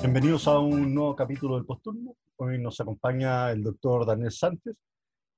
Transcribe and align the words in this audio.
Bienvenidos 0.00 0.48
a 0.48 0.58
un 0.58 0.92
nuevo 0.92 1.14
capítulo 1.14 1.54
del 1.54 1.64
Posturno. 1.64 2.16
Hoy 2.36 2.58
nos 2.58 2.80
acompaña 2.80 3.52
el 3.52 3.62
doctor 3.62 4.04
Daniel 4.04 4.32
Sánchez 4.32 4.74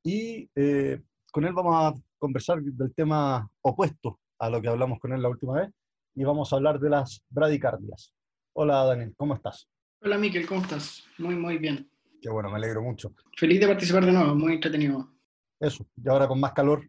y 0.03 0.49
eh, 0.55 1.03
con 1.31 1.45
él 1.45 1.53
vamos 1.53 1.75
a 1.77 1.95
conversar 2.19 2.63
del 2.63 2.95
tema 2.95 3.47
opuesto 3.61 4.21
a 4.39 4.49
lo 4.49 4.63
que 4.63 4.69
hablamos 4.69 4.99
con 4.99 5.13
él 5.13 5.21
la 5.21 5.29
última 5.29 5.61
vez 5.61 5.71
y 6.17 6.25
vamos 6.25 6.53
a 6.53 6.57
hablar 6.57 6.81
de 6.81 6.89
las 6.89 7.23
bradicardias. 7.29 8.13
Hola 8.55 8.85
Daniel, 8.85 9.15
¿cómo 9.17 9.35
estás? 9.35 9.69
Hola 10.01 10.17
Miquel, 10.17 10.47
¿cómo 10.47 10.63
estás? 10.63 11.05
Muy, 11.19 11.35
muy 11.35 11.59
bien. 11.59 11.91
Qué 12.23 12.31
bueno, 12.31 12.51
me 12.51 12.57
alegro 12.57 12.83
mucho. 12.83 13.15
Feliz 13.37 13.61
de 13.61 13.67
participar 13.67 14.07
de 14.07 14.13
nuevo, 14.13 14.35
muy 14.35 14.55
entretenido. 14.55 15.13
Eso, 15.61 15.87
y 16.03 16.09
ahora 16.09 16.27
con 16.27 16.41
más 16.41 16.53
calor, 16.53 16.89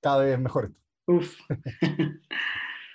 cada 0.00 0.24
vez 0.24 0.38
mejor 0.38 0.66
esto. 0.66 0.80
Uf. 1.06 1.38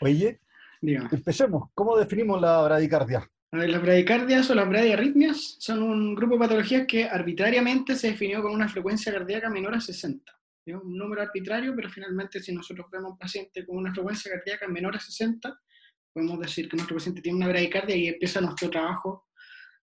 Oye, 0.02 0.42
empecemos. 0.82 1.70
¿Cómo 1.74 1.98
definimos 1.98 2.42
la 2.42 2.62
bradicardia? 2.64 3.28
las 3.52 3.82
bradicardias 3.82 4.50
o 4.50 4.56
las 4.56 4.68
bradiarritmias 4.68 5.58
son 5.60 5.84
un 5.84 6.16
grupo 6.16 6.36
de 6.36 6.40
patologías 6.40 6.88
que 6.88 7.06
arbitrariamente 7.06 7.96
se 7.96 8.12
definió 8.12 8.42
con 8.42 8.54
una 8.54 8.70
frecuencia 8.70 9.12
cardíaca 9.12 9.50
menor 9.50 9.76
a 9.76 9.82
60. 9.82 10.41
Es 10.66 10.76
un 10.76 10.96
número 10.96 11.22
arbitrario, 11.24 11.76
pero 11.76 11.90
finalmente 11.90 12.40
si 12.40 12.54
nosotros 12.54 12.88
vemos 12.92 13.14
un 13.14 13.18
paciente 13.18 13.66
con 13.66 13.78
una 13.78 13.94
frecuencia 13.94 14.32
cardíaca 14.32 14.68
menor 14.68 14.96
a 14.96 15.00
60, 15.00 15.60
podemos 16.14 16.40
decir 16.40 16.70
que 16.70 16.78
nuestro 16.78 16.98
paciente 16.98 17.22
tiene 17.22 17.38
una 17.38 17.48
bradicardia 17.48 17.96
y 17.96 18.08
empieza 18.08 18.42
nuestro 18.42 18.70
trabajo 18.70 19.28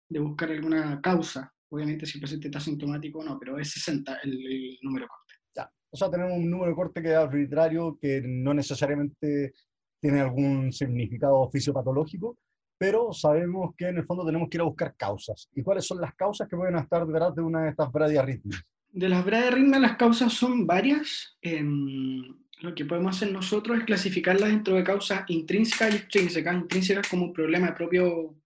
de 0.08 0.20
buscar 0.20 0.50
alguna 0.50 1.00
causa. 1.00 1.52
Obviamente 1.70 2.06
si 2.06 2.18
el 2.18 2.22
paciente 2.22 2.48
está 2.48 2.60
sintomático 2.60 3.18
o 3.18 3.24
no, 3.24 3.38
pero 3.38 3.58
es 3.58 3.72
60 3.72 4.20
el, 4.22 4.78
número 4.82 5.08
corte. 5.08 5.34
Ya. 5.54 5.70
O 5.90 5.96
sea, 5.96 6.10
tenemos 6.10 6.34
un 6.34 6.50
número 6.50 6.74
corte 6.74 7.02
que 7.02 7.08
es 7.08 7.16
arbitrario, 7.16 7.98
que 8.00 8.22
no 8.24 8.54
necesariamente 8.54 9.52
tiene 10.00 10.20
algún 10.20 10.72
significado 10.72 11.50
fisiopatológico, 11.50 12.38
pero 12.78 13.12
sabemos 13.12 13.74
que 13.76 13.88
en 13.88 13.98
el 13.98 14.06
fondo 14.06 14.24
tenemos 14.24 14.48
que 14.48 14.58
ir 14.58 14.60
a 14.60 14.64
buscar 14.64 14.94
causas. 14.96 15.48
¿Y 15.54 15.62
cuáles 15.62 15.84
son 15.84 16.00
las 16.00 16.14
causas 16.14 16.48
que 16.48 16.56
pueden 16.56 16.76
estar 16.76 17.04
detrás 17.04 17.34
de 17.34 17.42
una 17.42 17.64
de 17.64 17.70
estas 17.70 17.90
bradiarritmias? 17.90 18.62
De 18.90 19.08
las 19.08 19.24
bradiarritmias 19.24 19.80
las 19.80 19.96
causas 19.96 20.32
son 20.32 20.66
varias. 20.66 21.36
Em, 21.42 22.22
lo 22.60 22.74
que 22.74 22.84
podemos 22.84 23.16
hacer 23.16 23.32
nosotros 23.32 23.78
es 23.78 23.84
clasificarlas 23.84 24.50
dentro 24.50 24.74
de 24.74 24.84
causas 24.84 25.24
intrínsecas 25.28 25.94
y 25.94 25.96
extrínsecas. 25.98 26.54
Intrínsecas 26.54 27.08
como 27.08 27.26
un 27.26 27.32
problema 27.32 27.74
propio, 27.74 28.36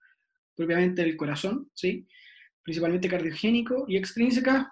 propiamente 0.55 1.03
del 1.03 1.17
corazón, 1.17 1.71
¿sí? 1.75 2.07
principalmente 2.63 3.09
cardiogénico, 3.09 3.85
y 3.89 3.97
extrínsecas 3.97 4.67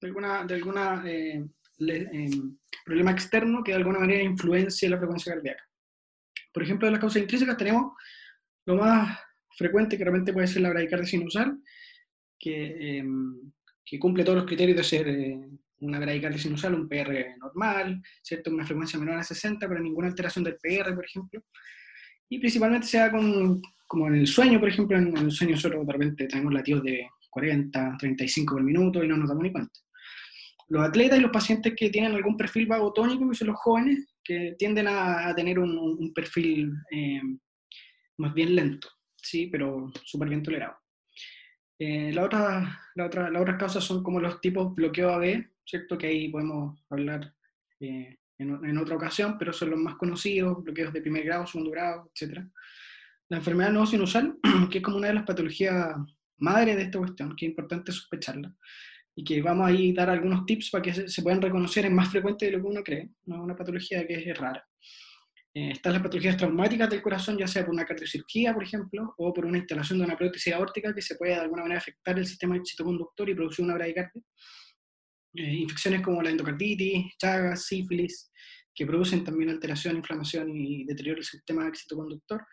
de 0.00 0.08
alguna, 0.08 0.44
de 0.44 0.54
alguna 0.54 1.02
eh, 1.06 1.44
em, 1.78 2.56
problema 2.84 3.10
externo 3.10 3.62
que 3.62 3.72
de 3.72 3.78
alguna 3.78 4.00
manera 4.00 4.22
influencia 4.22 4.90
la 4.90 4.98
frecuencia 4.98 5.34
cardíaca. 5.34 5.64
Por 6.52 6.62
ejemplo, 6.62 6.86
de 6.86 6.92
las 6.92 7.00
causas 7.00 7.22
intrínsecas 7.22 7.56
tenemos 7.56 7.92
lo 8.66 8.76
más 8.76 9.18
frecuente 9.56 9.96
que 9.96 10.04
realmente 10.04 10.32
puede 10.32 10.46
ser 10.46 10.62
la 10.62 10.70
bradicardia 10.70 11.06
sinusal, 11.06 11.58
que, 12.38 12.98
em, 12.98 13.52
que 13.90 13.98
cumple 13.98 14.22
todos 14.22 14.36
los 14.38 14.46
criterios 14.46 14.76
de 14.76 14.84
ser 14.84 15.08
eh, 15.08 15.40
una 15.80 15.98
bradicardia 15.98 16.38
sinusal, 16.38 16.76
un 16.76 16.88
PR 16.88 17.36
normal, 17.38 18.00
¿cierto? 18.22 18.48
una 18.52 18.64
frecuencia 18.64 19.00
menor 19.00 19.18
a 19.18 19.24
60, 19.24 19.66
pero 19.66 19.80
ninguna 19.80 20.06
alteración 20.06 20.44
del 20.44 20.58
PR, 20.62 20.94
por 20.94 21.04
ejemplo. 21.04 21.42
Y 22.28 22.38
principalmente 22.38 22.86
se 22.86 22.98
da 22.98 23.10
con, 23.10 23.60
como 23.88 24.06
en 24.06 24.14
el 24.14 24.28
sueño, 24.28 24.60
por 24.60 24.68
ejemplo, 24.68 24.96
en, 24.96 25.16
el 25.16 25.32
sueño 25.32 25.56
solo 25.56 25.84
de 25.84 25.92
repente 25.92 26.28
tenemos 26.28 26.52
latidos 26.52 26.84
de 26.84 27.08
40, 27.30 27.96
35 27.98 28.54
por 28.54 28.62
minuto 28.62 29.02
y 29.02 29.08
no 29.08 29.16
nos 29.16 29.28
damos 29.28 29.42
ni 29.42 29.50
cuenta. 29.50 29.72
Los 30.68 30.86
atletas 30.86 31.18
y 31.18 31.22
los 31.22 31.32
pacientes 31.32 31.74
que 31.76 31.90
tienen 31.90 32.12
algún 32.12 32.36
perfil 32.36 32.68
vagotónico, 32.68 33.28
que 33.28 33.34
son 33.34 33.48
los 33.48 33.56
jóvenes, 33.56 34.06
que 34.22 34.54
tienden 34.56 34.86
a, 34.86 35.34
tener 35.34 35.58
un, 35.58 35.76
un 35.76 36.14
perfil 36.14 36.72
eh, 36.92 37.22
más 38.18 38.32
bien 38.34 38.54
lento, 38.54 38.86
sí, 39.16 39.48
pero 39.48 39.90
súper 40.04 40.28
bien 40.28 40.44
tolerado. 40.44 40.76
Eh, 41.82 42.12
la, 42.12 42.24
otra, 42.24 42.78
la, 42.94 43.06
otra, 43.06 43.30
las 43.30 43.40
otras 43.40 43.56
causas 43.56 43.82
son 43.82 44.02
como 44.02 44.20
los 44.20 44.38
tipos 44.42 44.74
bloqueo 44.74 45.14
AB, 45.14 45.46
¿cierto? 45.64 45.96
Que 45.96 46.08
ahí 46.08 46.28
podemos 46.28 46.78
hablar 46.90 47.32
eh, 47.80 48.18
en, 48.36 48.64
en, 48.66 48.76
otra 48.76 48.96
ocasión, 48.96 49.38
pero 49.38 49.54
son 49.54 49.70
los 49.70 49.80
más 49.80 49.94
conocidos, 49.94 50.62
bloqueos 50.62 50.92
de 50.92 51.00
primer 51.00 51.24
grado, 51.24 51.46
segundo 51.46 51.70
grado, 51.70 52.12
etc. 52.14 52.40
La 53.30 53.38
enfermedad 53.38 53.72
no 53.72 53.86
sinusal, 53.86 54.36
que 54.70 54.78
es 54.78 54.84
como 54.84 54.98
una 54.98 55.08
de 55.08 55.14
las 55.14 55.24
patologías 55.24 55.96
madre 56.36 56.76
de 56.76 56.82
esta 56.82 56.98
cuestión, 56.98 57.34
que 57.34 57.46
es 57.46 57.50
importante 57.50 57.92
sospecharla, 57.92 58.54
y 59.14 59.24
que 59.24 59.40
vamos 59.40 59.70
a 59.70 59.74
dar 59.94 60.10
algunos 60.10 60.44
tips 60.44 60.70
para 60.70 60.82
que 60.82 60.92
se, 60.92 61.08
se 61.08 61.22
puedan 61.22 61.40
reconocer, 61.40 61.86
es 61.86 61.92
más 61.92 62.10
frecuente 62.10 62.44
de 62.44 62.52
lo 62.52 62.60
que 62.60 62.68
uno 62.68 62.82
cree, 62.84 63.10
no 63.24 63.36
es 63.36 63.40
una 63.40 63.56
patología 63.56 64.06
que 64.06 64.30
es 64.30 64.36
rara. 64.36 64.69
Eh, 65.52 65.72
están 65.72 65.94
las 65.94 66.02
patologías 66.02 66.36
traumáticas 66.36 66.88
del 66.88 67.02
corazón, 67.02 67.36
ya 67.36 67.48
sea 67.48 67.64
por 67.64 67.74
una 67.74 67.84
cardiocirugía, 67.84 68.54
por 68.54 68.62
ejemplo, 68.62 69.14
o 69.18 69.34
por 69.34 69.46
una 69.46 69.58
instalación 69.58 69.98
de 69.98 70.04
una 70.04 70.16
prótesis 70.16 70.52
aórtica 70.52 70.94
que 70.94 71.02
se 71.02 71.16
puede 71.16 71.34
de 71.34 71.40
alguna 71.40 71.62
manera 71.62 71.80
afectar 71.80 72.16
el 72.18 72.26
sistema 72.26 72.56
citoconductor 72.64 73.28
y 73.28 73.34
producir 73.34 73.64
una 73.64 73.74
bradicardia. 73.74 74.22
Eh, 75.34 75.54
infecciones 75.54 76.02
como 76.02 76.22
la 76.22 76.30
endocarditis, 76.30 77.16
chagas, 77.18 77.66
sífilis, 77.66 78.30
que 78.72 78.86
producen 78.86 79.24
también 79.24 79.50
alteración, 79.50 79.96
inflamación 79.96 80.56
y 80.56 80.84
deterioro 80.84 81.16
del 81.16 81.24
sistema 81.24 81.68
citoconductor. 81.74 82.46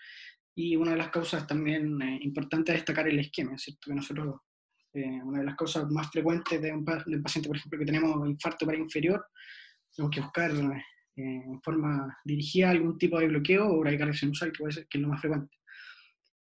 Y 0.56 0.76
una 0.76 0.92
de 0.92 0.98
las 0.98 1.10
causas 1.10 1.46
también 1.46 2.02
eh, 2.02 2.20
importantes 2.22 2.74
a 2.74 2.78
destacar 2.78 3.08
es 3.08 3.14
la 3.14 3.22
isquemia, 3.22 3.58
¿cierto? 3.60 3.90
Que 3.90 3.96
nosotros, 3.96 4.38
una 4.94 5.40
de 5.40 5.46
las 5.46 5.56
causas 5.56 5.88
más 5.92 6.10
frecuentes 6.10 6.60
de 6.60 6.74
un, 6.74 6.84
de 6.84 7.18
un, 7.18 7.22
paciente, 7.22 7.48
por 7.48 7.58
ejemplo, 7.58 7.78
que 7.78 7.86
tenemos 7.86 8.28
infarto 8.28 8.66
para 8.66 8.80
inferior, 8.80 9.24
tenemos 9.96 10.16
que 10.16 10.22
buscar 10.22 10.52
en 11.18 11.62
forma 11.62 12.16
dirigida 12.24 12.68
a 12.68 12.72
algún 12.72 12.98
tipo 12.98 13.20
de 13.20 13.28
bloqueo 13.28 13.68
o 13.68 13.80
bradicardia 13.80 14.14
sinusal, 14.14 14.52
que 14.52 14.60
puede 14.60 14.74
ser 14.74 14.88
que 14.88 14.98
es 14.98 15.02
lo 15.02 15.08
más 15.10 15.20
frecuente. 15.20 15.58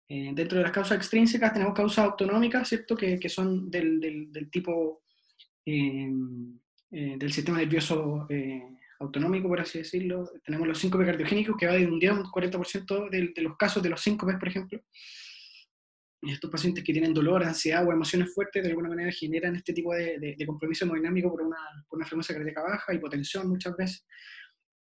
Eh, 0.09 0.31
dentro 0.33 0.57
de 0.57 0.63
las 0.63 0.71
causas 0.71 0.97
extrínsecas 0.97 1.53
tenemos 1.53 1.73
causas 1.73 2.05
autonómicas, 2.05 2.67
¿cierto? 2.67 2.95
Que, 2.95 3.19
que 3.19 3.29
son 3.29 3.69
del, 3.69 3.99
del, 3.99 4.31
del 4.31 4.49
tipo 4.49 5.03
eh, 5.65 6.09
eh, 6.91 7.15
del 7.17 7.31
sistema 7.33 7.57
nervioso 7.57 8.27
autonómico, 8.99 9.47
por 9.47 9.61
así 9.61 9.79
decirlo. 9.79 10.29
Tenemos 10.43 10.67
los 10.67 10.79
síncopes 10.79 11.07
cardiogénicos, 11.07 11.57
que 11.57 11.67
va 11.67 11.73
de 11.73 11.85
un 11.85 11.99
día 11.99 12.13
un 12.13 12.23
40% 12.23 13.09
de, 13.09 13.33
de, 13.35 13.41
los 13.41 13.57
casos 13.57 13.83
de 13.83 13.89
los 13.89 14.01
síncopes, 14.01 14.37
por 14.37 14.47
ejemplo. 14.47 14.81
Estos 16.21 16.49
pacientes 16.49 16.83
que 16.83 16.93
tienen 16.93 17.13
dolor, 17.13 17.43
ansiedad 17.43 17.85
o 17.87 17.91
emociones 17.91 18.33
fuertes, 18.33 18.63
de 18.63 18.69
alguna 18.69 18.89
manera 18.89 19.11
generan 19.11 19.55
este 19.55 19.71
tipo 19.71 19.93
de, 19.93 20.35
de 20.37 20.45
compromiso 20.45 20.85
hemodinámico 20.85 21.29
por 21.29 21.41
una, 21.41 21.57
por 21.87 21.97
una 21.97 22.05
frecuencia 22.05 22.35
cardíaca 22.35 22.63
baja, 22.63 22.93
hipotensión 22.93 23.47
muchas 23.47 23.77
veces 23.77 24.05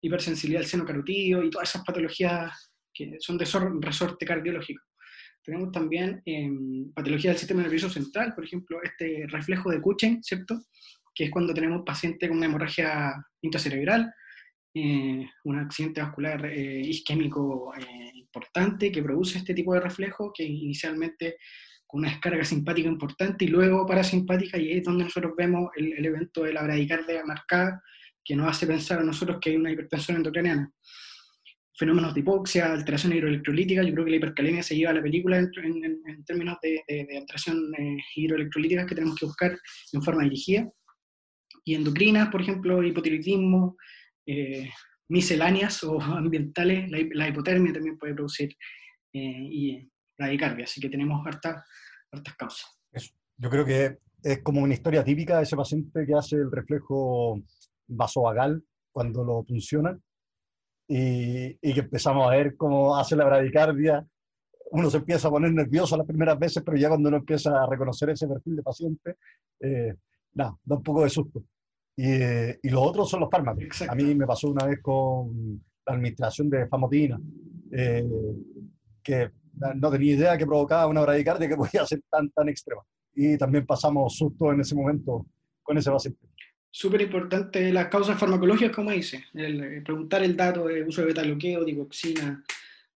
hipersensibilidad 0.03 0.61
al 0.61 0.69
seno 0.69 0.85
carotídeo 0.85 1.43
y 1.43 1.49
todas 1.49 1.69
esas 1.69 1.83
patologías 1.83 2.71
que 2.93 3.15
son 3.19 3.37
de 3.37 3.45
resorte 3.81 4.25
cardiológico. 4.25 4.83
Tenemos 5.41 5.71
también 5.71 6.21
eh, 6.25 6.49
patología 6.93 7.31
del 7.31 7.39
sistema 7.39 7.63
nervioso 7.63 7.89
central, 7.89 8.33
por 8.35 8.45
ejemplo, 8.45 8.79
este 8.83 9.25
reflejo 9.27 9.71
de 9.71 9.81
Cushing, 9.81 10.23
¿cierto? 10.23 10.61
Que 11.15 11.25
es 11.25 11.31
cuando 11.31 11.53
tenemos 11.53 11.83
paciente 11.85 12.27
con 12.27 12.37
una 12.37 12.45
hemorragia 12.45 13.13
intracerebral, 13.41 14.13
eh, 14.75 15.25
un 15.43 15.59
accidente 15.59 16.01
vascular 16.01 16.45
eh, 16.47 16.81
isquémico 16.81 17.73
eh, 17.75 18.11
importante 18.15 18.91
que 18.91 19.03
produce 19.03 19.37
este 19.37 19.53
tipo 19.53 19.73
de 19.73 19.81
reflejo, 19.81 20.31
que 20.33 20.43
inicialmente 20.43 21.37
con 21.85 21.99
una 22.01 22.09
descarga 22.09 22.43
simpática 22.43 22.89
importante 22.89 23.45
y 23.45 23.49
luego 23.49 23.85
parasimpática, 23.85 24.57
y 24.57 24.71
es 24.71 24.83
donde 24.83 25.05
nosotros 25.05 25.33
vemos 25.37 25.69
el, 25.75 25.93
el 25.93 26.05
evento 26.05 26.43
de 26.43 26.53
la 26.53 26.63
bradicardia 26.63 27.23
marcada 27.25 27.81
que 28.23 28.35
nos 28.35 28.47
hace 28.47 28.67
pensar 28.67 28.99
a 28.99 29.03
nosotros 29.03 29.39
que 29.41 29.51
hay 29.51 29.55
una 29.57 29.71
hipertensión 29.71 30.17
endocriniana. 30.17 30.71
Fenómenos 31.75 32.13
de 32.13 32.19
hipoxia, 32.19 32.71
alteración 32.71 33.13
hidroelectrolítica, 33.13 33.83
yo 33.83 33.93
creo 33.93 34.05
que 34.05 34.11
la 34.11 34.17
hipercalemia 34.17 34.63
se 34.63 34.75
lleva 34.75 34.91
a 34.91 34.95
la 34.95 35.01
película 35.01 35.39
en, 35.39 35.49
en, 35.55 36.01
en 36.05 36.23
términos 36.23 36.57
de, 36.61 36.81
de, 36.87 37.05
de 37.05 37.17
alteración 37.17 37.73
eh, 37.75 37.97
hidroelectrolítica 38.15 38.85
que 38.85 38.95
tenemos 38.95 39.17
que 39.17 39.25
buscar 39.25 39.57
en 39.91 40.01
forma 40.01 40.23
dirigida. 40.23 40.69
Y 41.65 41.75
endocrinas, 41.75 42.29
por 42.29 42.41
ejemplo, 42.41 42.83
hipotiroidismo, 42.83 43.75
eh, 44.25 44.69
misceláneas 45.09 45.83
o 45.83 45.99
ambientales, 46.01 46.89
la, 46.91 46.99
la, 47.13 47.27
hipotermia 47.29 47.73
también 47.73 47.97
puede 47.97 48.13
producir 48.13 48.49
eh, 49.13 49.47
y 49.51 49.91
bradicardia, 50.17 50.65
así 50.65 50.79
que 50.79 50.89
tenemos 50.89 51.25
hartas, 51.25 51.63
hartas 52.11 52.35
causas. 52.35 52.79
Eso. 52.91 53.13
Yo 53.37 53.49
creo 53.49 53.65
que 53.65 53.97
es 54.23 54.41
como 54.41 54.61
una 54.61 54.73
historia 54.73 55.03
típica 55.03 55.37
de 55.37 55.43
ese 55.43 55.55
paciente 55.55 56.05
que 56.05 56.13
hace 56.13 56.35
el 56.37 56.51
reflejo 56.51 57.41
vasovagal 57.87 58.63
cuando 58.91 59.23
lo 59.23 59.43
funcionan 59.43 60.01
y, 60.87 61.57
y, 61.61 61.73
que 61.73 61.79
empezamos 61.79 62.27
a 62.27 62.31
ver 62.31 62.55
cómo 62.55 62.95
hace 62.95 63.15
la 63.15 63.25
bradicardia. 63.25 64.05
Uno 64.71 64.89
se 64.89 64.97
empieza 64.97 65.27
a 65.27 65.31
poner 65.31 65.53
nervioso 65.53 65.95
las 65.97 66.05
primeras 66.05 66.37
veces, 66.37 66.61
pero 66.63 66.77
ya 66.77 66.89
cuando 66.89 67.09
uno 67.09 67.17
empieza 67.17 67.63
a 67.63 67.67
reconocer 67.67 68.09
ese 68.09 68.27
perfil 68.27 68.57
de 68.57 68.63
paciente, 68.63 69.15
eh, 69.59 69.95
nada, 70.33 70.57
da 70.63 70.75
un 70.75 70.83
poco 70.83 71.03
de 71.03 71.09
susto. 71.09 71.43
Y, 71.95 72.11
eh, 72.11 72.59
y 72.61 72.69
los 72.69 72.85
otros 72.85 73.09
son 73.09 73.21
los 73.21 73.29
fármacos. 73.29 73.63
Exacto. 73.63 73.93
A 73.93 73.95
mí 73.95 74.15
me 74.15 74.25
pasó 74.25 74.49
una 74.49 74.65
vez 74.65 74.81
con 74.81 75.63
la 75.85 75.93
administración 75.93 76.49
de 76.49 76.67
famotina. 76.67 77.19
Eh, 77.71 78.07
que 79.03 79.31
no 79.75 79.91
tenía 79.91 80.13
idea 80.13 80.37
que 80.37 80.45
provocaba 80.45 80.87
una 80.87 81.01
bradicardia 81.01 81.47
que 81.47 81.57
podía 81.57 81.85
ser 81.85 82.01
tan, 82.09 82.29
tan 82.29 82.49
extrema. 82.49 82.81
Y 83.15 83.37
también 83.37 83.65
pasamos 83.65 84.15
susto 84.15 84.51
en 84.51 84.61
ese 84.61 84.75
momento 84.75 85.25
con 85.61 85.77
ese 85.77 85.91
paciente. 85.91 86.19
Súper 86.75 87.01
importante 87.03 87.71
las 87.71 87.87
causas 87.87 88.19
farmacológicas, 88.19 88.75
como 88.75 88.89
dice, 88.89 89.25
el, 89.35 89.63
eh, 89.63 89.81
preguntar 89.81 90.23
el 90.23 90.35
dato 90.35 90.65
de 90.65 90.83
uso 90.83 91.01
de 91.01 91.07
beta-bloqueo, 91.07 91.63
digoxina, 91.63 92.43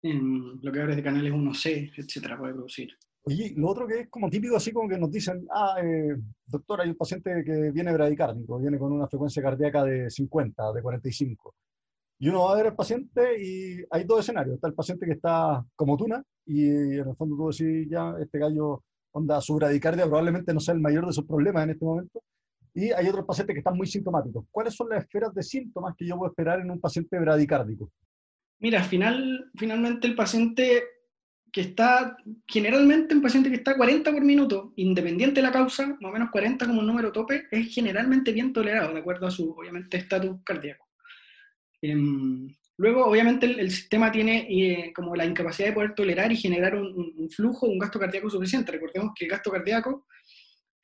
en 0.04 0.60
bloqueadores 0.62 0.96
de 0.96 1.02
canales 1.02 1.34
1C, 1.34 1.92
etcétera, 1.98 2.38
puede 2.38 2.54
producir. 2.54 2.96
Oye, 3.24 3.52
lo 3.58 3.70
otro 3.70 3.88
que 3.88 4.02
es 4.02 4.10
como 4.10 4.30
típico, 4.30 4.58
así 4.58 4.72
como 4.72 4.88
que 4.88 5.00
nos 5.00 5.10
dicen, 5.10 5.48
ah, 5.50 5.78
eh, 5.84 6.16
doctor, 6.46 6.81
hay 6.81 6.90
un 6.90 6.96
paciente 6.96 7.44
que 7.44 7.72
viene 7.72 7.92
bradicárdico, 7.92 8.60
viene 8.60 8.78
con 8.78 8.92
una 8.92 9.08
frecuencia 9.08 9.42
cardíaca 9.42 9.84
de 9.84 10.08
50, 10.08 10.72
de 10.72 10.81
45. 10.84 11.56
Y 12.20 12.30
uno 12.30 12.44
va 12.44 12.54
a 12.54 12.58
ver 12.58 12.68
al 12.68 12.75
paciente 12.75 13.44
y 13.44 13.84
hay 13.90 14.04
dos 14.04 14.20
escenarios. 14.20 14.56
Está 14.56 14.68
el 14.68 14.75
paciente 14.75 15.08
que 15.08 15.14
está 15.14 15.66
como 15.75 15.98
tuna 15.98 16.24
y 16.46 16.70
en 16.70 17.10
el 17.10 17.16
fondo 17.16 17.36
tú 17.36 17.50
decís, 17.50 17.90
ya, 17.90 18.14
este 18.22 18.38
gallo, 18.38 18.84
onda, 19.14 19.42
su 19.42 19.56
bradicardia 19.56 20.06
probablemente 20.06 20.54
no 20.54 20.60
sea 20.60 20.75
el 20.75 20.80
mayor 20.80 21.08
de 21.08 21.14
sus 21.14 21.25
problemas 21.25 21.64
en 21.64 21.72
este 21.72 21.86
momento. 21.86 22.22
Y 22.74 22.92
hay 22.92 23.08
otros 23.08 23.25
pacientes 23.25 23.54
que 23.54 23.60
están 23.60 23.78
muy 23.78 23.88
sintomáticos. 23.88 24.46
¿Cuáles 24.50 24.74
son 24.74 24.90
las 24.90 25.04
esferas 25.04 25.34
de 25.34 25.44
síntomas 25.44 25.96
que 25.96 26.08
yo 26.08 26.18
puedo 26.18 26.31
esperar 26.31 26.60
en 26.60 26.72
un 26.72 26.80
paciente 26.80 27.20
bradicárdico? 27.20 27.92
Mira, 28.60 28.84
final, 28.84 29.52
finalmente 29.56 30.08
el 30.08 30.16
paciente 30.16 30.84
que 31.52 31.62
está, 31.62 32.18
generalmente 32.48 33.14
un 33.14 33.22
paciente 33.22 33.50
que 33.50 33.58
está 33.58 33.78
40 33.78 34.12
por 34.12 34.24
minuto, 34.24 34.74
independiente 34.75 35.36
de 35.36 35.46
la 35.46 35.52
causa, 35.52 35.86
más 35.86 36.10
o 36.10 36.12
menos 36.12 36.31
40 36.31 36.66
como 36.66 36.80
un 36.80 36.88
número 36.88 37.12
tope, 37.12 37.46
es 37.52 37.72
generalmente 37.72 38.31
bien 38.31 38.52
tolerado, 38.52 38.92
de 38.92 39.02
acuerdo 39.02 39.28
a 39.28 39.31
su, 39.31 39.52
obviamente, 39.52 39.98
estatus 39.98 40.42
cardíaco. 40.44 40.88
Em, 41.80 42.48
luego, 42.78 43.06
obviamente, 43.06 43.46
el, 43.46 43.70
sistema 43.70 44.12
tiene 44.12 44.48
eh, 44.50 44.94
como 44.96 45.16
la 45.16 45.25
incapacidad 45.25 45.68
de 45.68 45.74
poder 45.75 45.94
tolerar 45.94 46.31
y 46.31 46.38
generar 46.38 46.75
un, 46.75 47.14
un, 47.16 47.30
flujo, 47.30 47.68
un 47.68 47.78
gasto 47.78 48.00
cardíaco 48.00 48.31
suficiente. 48.31 48.72
Recordemos 48.72 49.12
que 49.16 49.25
el 49.25 49.31
gasto 49.31 49.52
cardíaco 49.52 50.08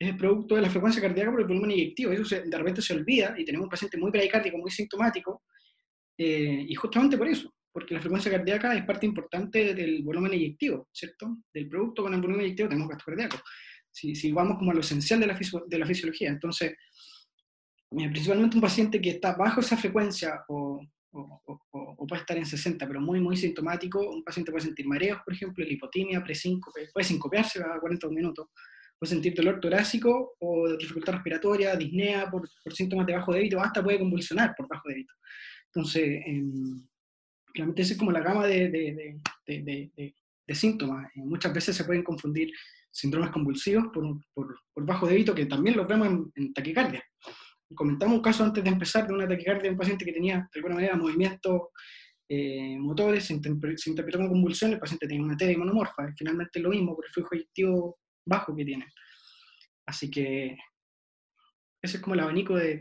es 0.00 0.08
el 0.08 0.16
producto 0.16 0.56
de 0.56 0.62
la 0.62 0.70
frecuencia 0.70 1.00
cardíaca 1.00 1.30
por 1.30 1.42
el 1.42 1.46
volumen 1.46 1.70
inyectivo. 1.70 2.10
Eso 2.10 2.34
de 2.34 2.58
repente 2.58 2.82
se 2.82 2.94
olvida 2.94 3.34
y 3.38 3.44
tenemos 3.44 3.66
un 3.66 3.70
paciente 3.70 3.98
muy 3.98 4.10
bradicárdico, 4.10 4.58
muy 4.58 4.70
sintomático, 4.70 5.42
eh, 6.18 6.64
y 6.68 6.74
justamente 6.74 7.16
por 7.16 7.28
eso 7.28 7.54
porque 7.72 7.94
la 7.94 8.00
frecuencia 8.00 8.30
cardíaca 8.30 8.74
es 8.74 8.84
parte 8.84 9.06
importante 9.06 9.74
del 9.74 10.02
volumen 10.02 10.32
eyectivo, 10.32 10.88
¿cierto? 10.92 11.38
Del 11.52 11.68
producto 11.68 12.02
con 12.02 12.14
el 12.14 12.20
volumen 12.20 12.44
eyectivo 12.44 12.68
tenemos 12.68 12.88
gasto 12.88 13.04
cardíaco. 13.06 13.38
Si, 13.90 14.14
si 14.14 14.32
vamos 14.32 14.58
como 14.58 14.70
a 14.70 14.74
lo 14.74 14.80
esencial 14.80 15.20
de 15.20 15.26
la, 15.26 15.38
de 15.66 15.78
la 15.78 15.86
fisiología, 15.86 16.30
entonces, 16.30 16.72
eh, 16.72 18.08
principalmente 18.08 18.56
un 18.56 18.62
paciente 18.62 19.00
que 19.00 19.10
está 19.10 19.34
bajo 19.34 19.60
esa 19.60 19.76
frecuencia 19.76 20.44
o, 20.48 20.80
o, 21.12 21.42
o, 21.72 22.06
puede 22.06 22.22
estar 22.22 22.36
en 22.36 22.46
60, 22.46 22.86
pero 22.86 23.00
muy, 23.00 23.20
muy 23.20 23.36
sintomático, 23.36 24.00
un 24.00 24.22
paciente 24.22 24.50
puede 24.50 24.64
sentir 24.64 24.86
mareos, 24.86 25.20
por 25.24 25.34
ejemplo, 25.34 25.64
hipotimia, 25.64 26.22
presíncope, 26.22 26.88
puede 26.92 27.04
sincopiarse 27.04 27.62
a 27.62 27.78
40 27.80 28.08
minutos, 28.08 28.48
puede 29.00 29.10
sentir 29.10 29.34
dolor 29.34 29.58
torácico 29.60 30.36
o 30.38 30.76
dificultad 30.76 31.14
respiratoria, 31.14 31.74
disnea 31.74 32.30
por, 32.30 32.46
por 32.62 32.74
síntomas 32.74 33.06
de 33.06 33.14
bajo 33.14 33.32
débito, 33.32 33.58
hasta 33.58 33.82
puede 33.82 33.98
convulsionar 33.98 34.54
por 34.54 34.68
bajo 34.68 34.88
débito. 34.88 35.14
Entonces, 35.72 36.22
eh, 36.26 36.42
esa 37.76 37.92
es 37.92 37.98
como 37.98 38.12
la 38.12 38.20
gama 38.20 38.46
de, 38.46 38.68
de, 38.68 39.20
de, 39.46 40.14
de 40.50 40.54
síntomas. 40.54 41.06
Eh, 41.14 41.22
muchas 41.24 41.54
veces 41.54 41.74
se 41.74 41.84
pueden 41.84 42.02
confundir 42.02 42.52
síndromes 42.90 43.30
convulsivos 43.30 43.86
por, 43.94 44.04
por, 44.34 44.58
por, 44.74 44.84
bajo 44.84 45.06
débito, 45.06 45.34
que 45.34 45.46
también 45.46 45.76
los 45.76 45.86
vemos 45.86 46.28
en, 46.34 46.52
taquicardia. 46.52 47.02
Comentamos 47.74 48.16
un 48.16 48.22
caso 48.22 48.44
antes 48.44 48.62
de 48.62 48.70
empezar 48.70 49.06
de 49.06 49.14
una 49.14 49.28
taquicardia 49.28 49.62
de 49.62 49.70
un 49.70 49.78
paciente 49.78 50.04
que 50.04 50.12
tenía, 50.12 50.48
de 50.52 50.58
alguna 50.58 50.74
manera, 50.74 50.96
movimientos 50.96 51.68
eh, 52.28 52.76
motores, 52.78 53.24
se, 53.24 53.34
interpretó 53.34 54.18
como 54.18 54.28
convulsión, 54.28 54.72
el 54.72 54.78
paciente 54.78 55.06
tenía 55.06 55.24
una 55.24 55.36
TD 55.36 55.56
monomorfa, 55.56 56.12
finalmente 56.16 56.60
lo 56.60 56.70
mismo 56.70 56.94
por 56.94 57.06
el 57.06 57.12
flujo 57.12 57.34
eyectivo 57.34 57.98
bajo 58.30 58.56
que 58.56 58.64
tiene. 58.64 58.86
Así 59.86 60.10
que 60.10 60.56
ese 61.82 61.96
es 61.96 62.02
como 62.02 62.14
el 62.14 62.20
abanico 62.20 62.54
de, 62.56 62.80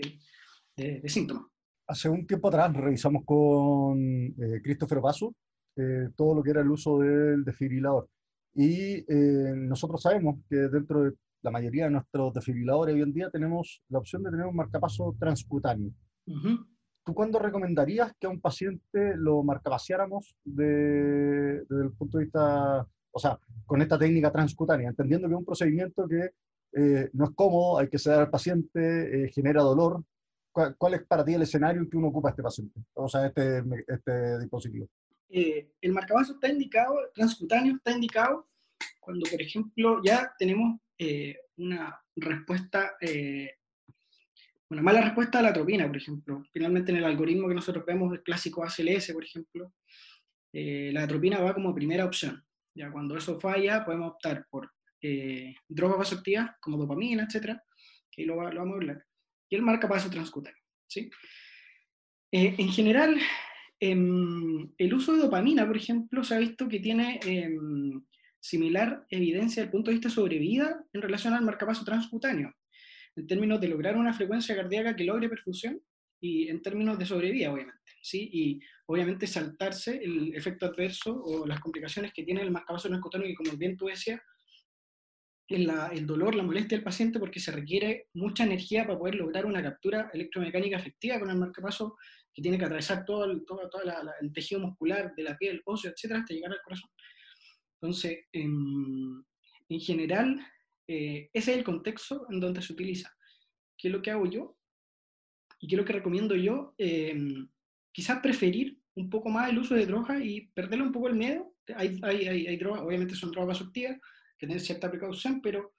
de 0.77 1.09
síntomas 1.09 1.49
hace 1.89 2.07
un 2.07 2.25
tiempo 2.25 2.47
atrás 2.47 2.71
revisamos 2.73 3.23
con 3.25 3.99
eh, 3.99 4.61
Christopher 4.63 4.99
Basu 5.01 5.33
eh, 5.75 6.09
todo 6.15 6.35
lo 6.35 6.43
que 6.43 6.51
era 6.51 6.61
el 6.61 6.69
uso 6.69 6.99
del 6.99 7.43
desfibrilador. 7.43 8.07
Y 8.53 9.05
eh, 9.07 9.53
nosotros 9.55 10.01
sabemos 10.01 10.39
que 10.49 10.55
dentro 10.55 11.03
de 11.03 11.13
la 11.41 11.51
mayoría 11.51 11.85
de 11.85 11.91
nuestros 11.91 12.33
desfibriladores 12.33 12.95
hoy 12.95 13.01
en 13.01 13.13
día 13.13 13.29
tenemos 13.31 13.81
la 13.89 13.99
opción 13.99 14.23
de 14.23 14.31
tener 14.31 14.45
un 14.45 14.55
marcapaso 14.55 15.15
transcutáneo. 15.19 15.91
¿Tú 17.05 17.13
cuándo 17.13 17.39
recomendarías 17.39 18.11
que 18.19 18.27
a 18.27 18.29
un 18.29 18.41
paciente 18.41 19.15
lo 19.15 19.41
marcapaseáramos 19.43 20.35
de, 20.43 21.63
desde 21.67 21.83
el 21.83 21.93
punto 21.93 22.17
de 22.17 22.25
vista, 22.25 22.85
o 23.11 23.19
sea, 23.19 23.39
con 23.65 23.81
esta 23.81 23.97
técnica 23.97 24.31
transcutánea, 24.31 24.89
entendiendo 24.89 25.27
que 25.27 25.33
es 25.33 25.39
un 25.39 25.45
procedimiento 25.45 26.07
que 26.07 26.29
no 27.13 27.25
es 27.25 27.31
cómodo, 27.35 27.79
hay 27.79 27.87
que 27.87 27.97
sedar 27.97 28.19
al 28.19 28.29
paciente, 28.29 29.31
genera 29.33 29.61
dolor, 29.61 30.03
¿Cuál, 30.51 30.93
es 30.95 31.03
para 31.05 31.23
ti 31.23 31.33
el 31.33 31.43
escenario 31.43 31.81
en 31.81 31.89
que 31.89 31.97
uno 31.97 32.07
ocupa 32.07 32.29
este 32.29 32.43
paciente, 32.43 32.81
o 32.93 33.07
sea, 33.07 33.27
este, 33.27 33.63
este 33.87 34.39
dispositivo? 34.39 34.89
Eh, 35.29 35.73
el 35.81 35.91
marcapaso 35.93 36.33
está 36.33 36.49
indicado, 36.49 36.95
transcutáneo 37.13 37.75
está 37.75 37.91
indicado 37.91 38.47
cuando, 38.99 39.29
por 39.29 39.41
ejemplo, 39.41 40.01
ya 40.03 40.33
tenemos 40.37 40.79
eh, 40.97 41.37
una 41.57 42.01
respuesta, 42.15 42.93
eh, 42.99 43.51
una 44.69 44.81
mala 44.81 45.01
respuesta 45.01 45.39
a 45.39 45.43
la 45.43 45.49
atropina, 45.49 45.87
por 45.87 45.97
ejemplo. 45.97 46.43
Finalmente, 46.51 46.91
en 46.91 46.97
el 46.97 47.05
algoritmo 47.05 47.47
que 47.47 47.55
nosotros 47.55 47.85
vemos, 47.85 48.11
el 48.11 48.23
clásico 48.23 48.63
ACLS, 48.63 49.13
por 49.13 49.23
ejemplo, 49.23 49.73
la 50.51 51.03
atropina 51.03 51.39
va 51.41 51.53
como 51.53 51.75
primera 51.75 52.05
opción. 52.05 52.43
Ya 52.79 52.89
cuando 52.89 53.17
eso 53.17 53.37
falla, 53.39 53.83
podemos 53.83 54.11
optar 54.11 54.45
por 54.49 54.71
drogas 55.67 55.97
vasoactivas 55.97 56.51
como 56.61 56.77
dopamina, 56.77 57.23
etcétera, 57.23 57.61
que 58.09 58.25
lo, 58.25 58.35
lo 58.35 58.59
vamos 58.59 58.73
a 58.73 58.77
hablar 58.77 59.05
y 59.49 59.55
el 59.55 59.63
marcapaso 59.63 60.09
transcutáneo. 60.09 60.61
¿sí? 60.87 61.09
Eh, 62.31 62.55
en 62.57 62.69
general, 62.69 63.19
em, 63.79 64.71
el 64.77 64.93
uso 64.93 65.13
de 65.13 65.19
dopamina, 65.19 65.65
por 65.65 65.75
ejemplo, 65.75 66.23
se 66.23 66.35
ha 66.35 66.39
visto 66.39 66.69
que 66.69 66.79
tiene 66.79 67.19
em, 67.25 68.01
similar 68.39 69.05
evidencia 69.09 69.61
desde 69.61 69.63
el 69.63 69.71
punto 69.71 69.89
de 69.89 69.95
vista 69.95 70.09
sobrevida 70.09 70.83
en 70.93 71.01
relación 71.01 71.33
al 71.33 71.43
marcapaso 71.43 71.83
transcutáneo, 71.83 72.53
en 73.15 73.27
términos 73.27 73.59
de 73.59 73.67
lograr 73.67 73.97
una 73.97 74.13
frecuencia 74.13 74.55
cardíaca 74.55 74.95
que 74.95 75.03
logre 75.03 75.29
perfusión 75.29 75.81
y 76.21 76.47
en 76.49 76.61
términos 76.61 76.97
de 76.99 77.05
sobrevida, 77.05 77.51
obviamente. 77.51 77.78
¿Sí? 78.01 78.29
Y 78.31 78.59
obviamente 78.85 79.27
saltarse 79.27 79.97
el 80.03 80.35
efecto 80.35 80.65
adverso 80.65 81.21
o 81.23 81.45
las 81.45 81.59
complicaciones 81.59 82.13
que 82.13 82.23
tiene 82.23 82.41
el 82.41 82.51
marcapaso 82.51 82.87
transcutáneo, 82.87 83.27
que 83.27 83.35
como 83.35 83.57
bien 83.57 83.77
tú 83.77 83.85
decías, 83.85 84.21
el 85.49 86.05
dolor, 86.05 86.35
la 86.35 86.43
molestia 86.43 86.77
del 86.77 86.83
paciente 86.83 87.17
porque 87.17 87.39
se 87.39 87.51
requiere 87.51 88.07
mucha 88.13 88.43
energía 88.43 88.85
para 88.85 88.99
poder 88.99 89.15
lograr 89.15 89.47
una 89.47 89.63
captura 89.63 90.09
electromecánica 90.13 90.77
efectiva 90.77 91.19
con 91.19 91.29
el 91.31 91.37
marcapaso 91.37 91.97
que 92.31 92.41
tiene 92.41 92.57
que 92.57 92.65
atravesar 92.65 93.03
todo 93.03 93.25
el, 93.25 93.43
todo, 93.45 93.67
el 94.21 94.31
tejido 94.31 94.61
muscular 94.61 95.13
de 95.15 95.23
la 95.23 95.35
piel, 95.37 95.61
óseo, 95.65 95.91
etcétera, 95.91 96.19
hasta 96.19 96.35
llegar 96.35 96.51
al 96.51 96.61
corazón. 96.63 96.89
Entonces, 97.81 98.25
en, 98.31 99.25
general, 99.79 100.39
eh, 100.87 101.29
ese 101.33 101.51
es 101.51 101.57
el 101.57 101.63
contexto 101.63 102.27
en 102.29 102.39
donde 102.39 102.61
se 102.61 102.73
utiliza. 102.73 103.11
¿Qué 103.77 103.87
es 103.87 103.91
lo 103.91 104.01
que 104.01 104.11
hago 104.11 104.27
yo? 104.27 104.57
¿Y 105.59 105.67
qué 105.67 105.75
es 105.75 105.79
lo 105.79 105.85
que 105.85 105.93
recomiendo 105.93 106.35
yo? 106.35 106.75
Em, 106.77 107.49
quizás 107.91 108.19
preferir 108.21 108.79
un 108.95 109.09
poco 109.09 109.29
más 109.29 109.49
el 109.49 109.59
uso 109.59 109.75
de 109.75 109.85
drogas 109.85 110.21
y 110.23 110.41
perderle 110.53 110.83
un 110.83 110.91
poco 110.91 111.07
el 111.07 111.15
miedo. 111.15 111.55
Hay, 111.75 111.99
hay, 112.03 112.27
hay, 112.27 112.47
hay 112.47 112.57
drogas, 112.57 112.81
obviamente 112.81 113.15
son 113.15 113.31
drogas 113.31 113.59
vasoactivas, 113.59 113.97
que 114.37 114.47
tener 114.47 114.61
cierta 114.61 114.89
precaución, 114.89 115.41
pero 115.41 115.73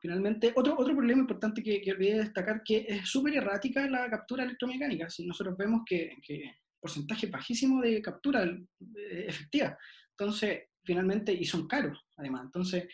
finalmente, 0.00 0.52
otro, 0.54 0.76
otro 0.78 0.94
problema 0.94 1.20
importante 1.20 1.62
que, 1.62 1.80
que 1.80 1.92
olvidé 1.92 2.18
destacar, 2.18 2.62
que 2.64 2.84
es 2.88 3.08
súper 3.08 3.36
errática 3.36 3.88
la 3.88 4.10
captura 4.10 4.44
electromecánica. 4.44 5.08
Si 5.08 5.24
nosotros 5.26 5.56
vemos 5.56 5.82
que, 5.86 6.16
que 6.22 6.56
porcentaje 6.82 7.28
bajísimo 7.28 7.80
de 7.80 8.02
captura 8.02 8.42
eh, 8.42 9.24
efectiva. 9.28 9.78
Entonces, 10.10 10.64
finalmente, 10.84 11.32
y 11.32 11.44
son 11.44 11.68
caros, 11.68 11.98
además. 12.16 12.42
Entonces, 12.46 12.88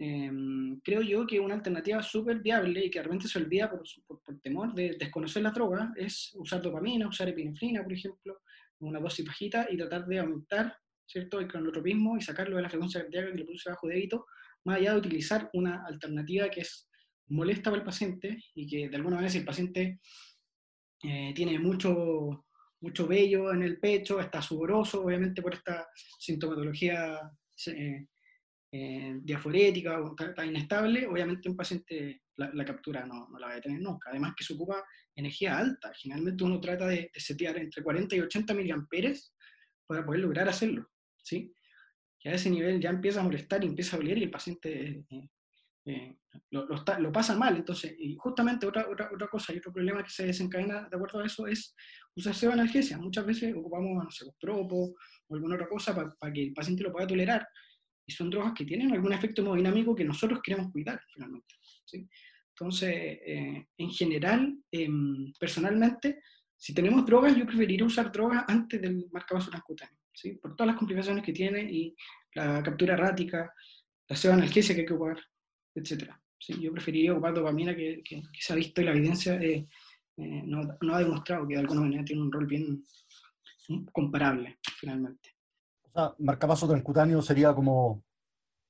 em, 0.00 0.80
creo 0.80 1.02
yo 1.02 1.26
que 1.26 1.38
una 1.38 1.54
alternativa 1.54 2.02
súper 2.02 2.40
viable 2.40 2.86
y 2.86 2.90
que 2.90 3.00
realmente 3.00 3.28
se 3.28 3.38
olvida 3.38 3.70
por, 3.70 3.82
temor 4.40 4.74
de 4.74 4.96
desconocer 4.98 5.42
la 5.42 5.50
droga 5.50 5.92
es 5.94 6.32
usar 6.34 6.62
dopamina, 6.62 7.06
usar 7.06 7.28
epinefrina, 7.28 7.82
por 7.82 7.92
ejemplo, 7.92 8.40
una 8.78 8.98
dosis 8.98 9.26
bajita 9.26 9.66
y 9.70 9.76
tratar 9.76 10.06
de 10.06 10.18
aumentar 10.18 10.74
¿cierto? 11.06 11.38
el 11.38 11.46
cronotropismo 11.46 12.16
y 12.16 12.22
sacarlo 12.22 12.56
de 12.56 12.62
la 12.62 12.70
frecuencia 12.70 13.02
cardíaca 13.02 13.30
que 13.30 13.38
le 13.38 13.44
produce 13.44 13.70
bajo 13.70 13.88
débito, 13.88 14.26
más 14.64 14.78
allá 14.78 14.92
de 14.92 14.98
utilizar 14.98 15.50
una 15.52 15.84
alternativa 15.84 16.48
que 16.48 16.60
es 16.60 16.88
molesta 17.28 17.70
para 17.70 17.80
el 17.80 17.86
paciente 17.86 18.42
y 18.54 18.66
que 18.66 18.88
de 18.88 18.96
alguna 18.96 19.16
manera 19.16 19.30
si 19.30 19.38
el 19.38 19.44
paciente 19.44 20.00
eh, 21.02 21.32
tiene 21.34 21.58
mucho, 21.58 22.46
mucho 22.80 23.06
vello 23.06 23.52
en 23.52 23.62
el 23.62 23.78
pecho, 23.78 24.20
está 24.20 24.42
sudoroso, 24.42 25.04
obviamente 25.04 25.42
por 25.42 25.54
esta 25.54 25.88
sintomatología 26.18 27.20
eh, 27.66 28.06
eh, 28.72 29.18
diaforética 29.22 30.00
o 30.00 30.14
está, 30.18 30.46
inestable, 30.46 31.06
obviamente 31.06 31.48
un 31.48 31.56
paciente 31.56 32.22
la, 32.36 32.64
captura 32.64 33.04
no, 33.04 33.28
no, 33.28 33.38
la 33.38 33.48
va 33.48 33.54
a 33.54 33.60
tener 33.60 33.80
nunca. 33.80 34.10
Además 34.10 34.32
que 34.36 34.44
se 34.44 34.54
ocupa 34.54 34.82
energía 35.14 35.58
alta. 35.58 35.92
Generalmente 35.94 36.44
uno 36.44 36.60
trata 36.60 36.86
de, 36.86 37.10
de 37.12 37.20
setear 37.20 37.58
entre 37.58 37.82
40 37.82 38.16
y 38.16 38.20
80 38.20 38.54
miliamperes 38.54 39.34
para 39.86 40.04
poder 40.04 40.20
lograr 40.20 40.48
hacerlo. 40.48 40.88
¿sí? 41.22 41.52
que 42.20 42.28
a 42.28 42.34
ese 42.34 42.50
nivel 42.50 42.80
ya 42.80 42.90
empieza 42.90 43.20
a 43.20 43.24
molestar 43.24 43.64
y 43.64 43.66
empieza 43.66 43.96
a 43.96 43.98
oler 43.98 44.18
y 44.18 44.24
el 44.24 44.30
paciente 44.30 45.04
eh, 45.08 45.28
eh, 45.86 46.18
lo, 46.50 46.66
lo, 46.66 47.12
pasa 47.12 47.34
mal. 47.34 47.56
Entonces, 47.56 47.94
y 47.98 48.14
justamente 48.16 48.66
otra, 48.66 48.86
otra, 48.88 49.10
otra 49.12 49.26
cosa 49.28 49.54
y 49.54 49.58
otro 49.58 49.72
problema 49.72 50.04
que 50.04 50.10
se 50.10 50.26
desencadena 50.26 50.86
de 50.88 50.96
acuerdo 50.96 51.20
a 51.20 51.26
eso 51.26 51.46
es 51.46 51.74
usar 52.14 52.52
analgesia. 52.52 52.98
Muchas 52.98 53.24
veces 53.24 53.54
ocupamos, 53.56 54.04
no 54.04 54.10
sé, 54.10 54.26
o 54.26 54.94
alguna 55.30 55.54
otra 55.54 55.68
cosa 55.68 55.94
para 55.94 56.32
que 56.32 56.42
el 56.42 56.52
paciente 56.52 56.82
lo 56.82 56.92
pueda 56.92 57.06
tolerar. 57.06 57.48
Son 58.10 58.30
drogas 58.30 58.52
que 58.54 58.64
tienen 58.64 58.92
algún 58.92 59.12
efecto 59.12 59.42
hemodinámico 59.42 59.94
que 59.94 60.04
nosotros 60.04 60.40
queremos 60.42 60.70
cuidar, 60.72 61.00
finalmente. 61.12 61.54
Entonces, 62.60 62.90
eh, 62.94 63.66
en 63.78 63.90
general, 63.90 64.54
em, 64.70 65.32
personalmente, 65.38 66.20
si 66.56 66.74
tenemos 66.74 67.06
drogas, 67.06 67.34
yo 67.36 67.46
preferiría 67.46 67.86
usar 67.86 68.12
drogas 68.12 68.44
antes 68.46 68.80
del 68.80 69.06
marcapaso 69.10 69.50
transcutáneo, 69.50 69.96
¿sí? 70.12 70.32
por 70.32 70.54
todas 70.54 70.72
las 70.72 70.76
complicaciones 70.76 71.24
que 71.24 71.32
tiene 71.32 71.62
y 71.62 71.94
la 72.34 72.62
captura 72.62 72.94
errática, 72.94 73.52
la 74.08 74.32
analgesia 74.34 74.74
que 74.74 74.82
hay 74.82 74.86
que 74.86 74.92
ocupar, 74.92 75.18
etc. 75.74 76.12
Yo 76.60 76.72
preferiría 76.72 77.12
ocupar 77.12 77.32
dopamina 77.32 77.74
que, 77.74 78.02
que, 78.04 78.22
se 78.38 78.52
ha 78.52 78.56
visto 78.56 78.82
y 78.82 78.84
la 78.84 78.92
evidencia 78.92 79.40
eh, 79.40 79.66
eh, 80.16 80.42
no, 80.44 80.76
no, 80.82 80.94
ha 80.94 80.98
demostrado 80.98 81.48
que 81.48 81.54
de 81.54 81.60
alguna 81.60 81.80
manera 81.80 82.04
tiene 82.04 82.22
un 82.22 82.32
rol 82.32 82.46
bien 82.46 82.84
comparable, 83.92 84.58
finalmente. 84.78 85.30
O 85.92 86.00
sea, 86.00 86.14
marcapaso 86.18 86.68
transcutáneo 86.68 87.20
sería 87.22 87.52
como 87.54 88.02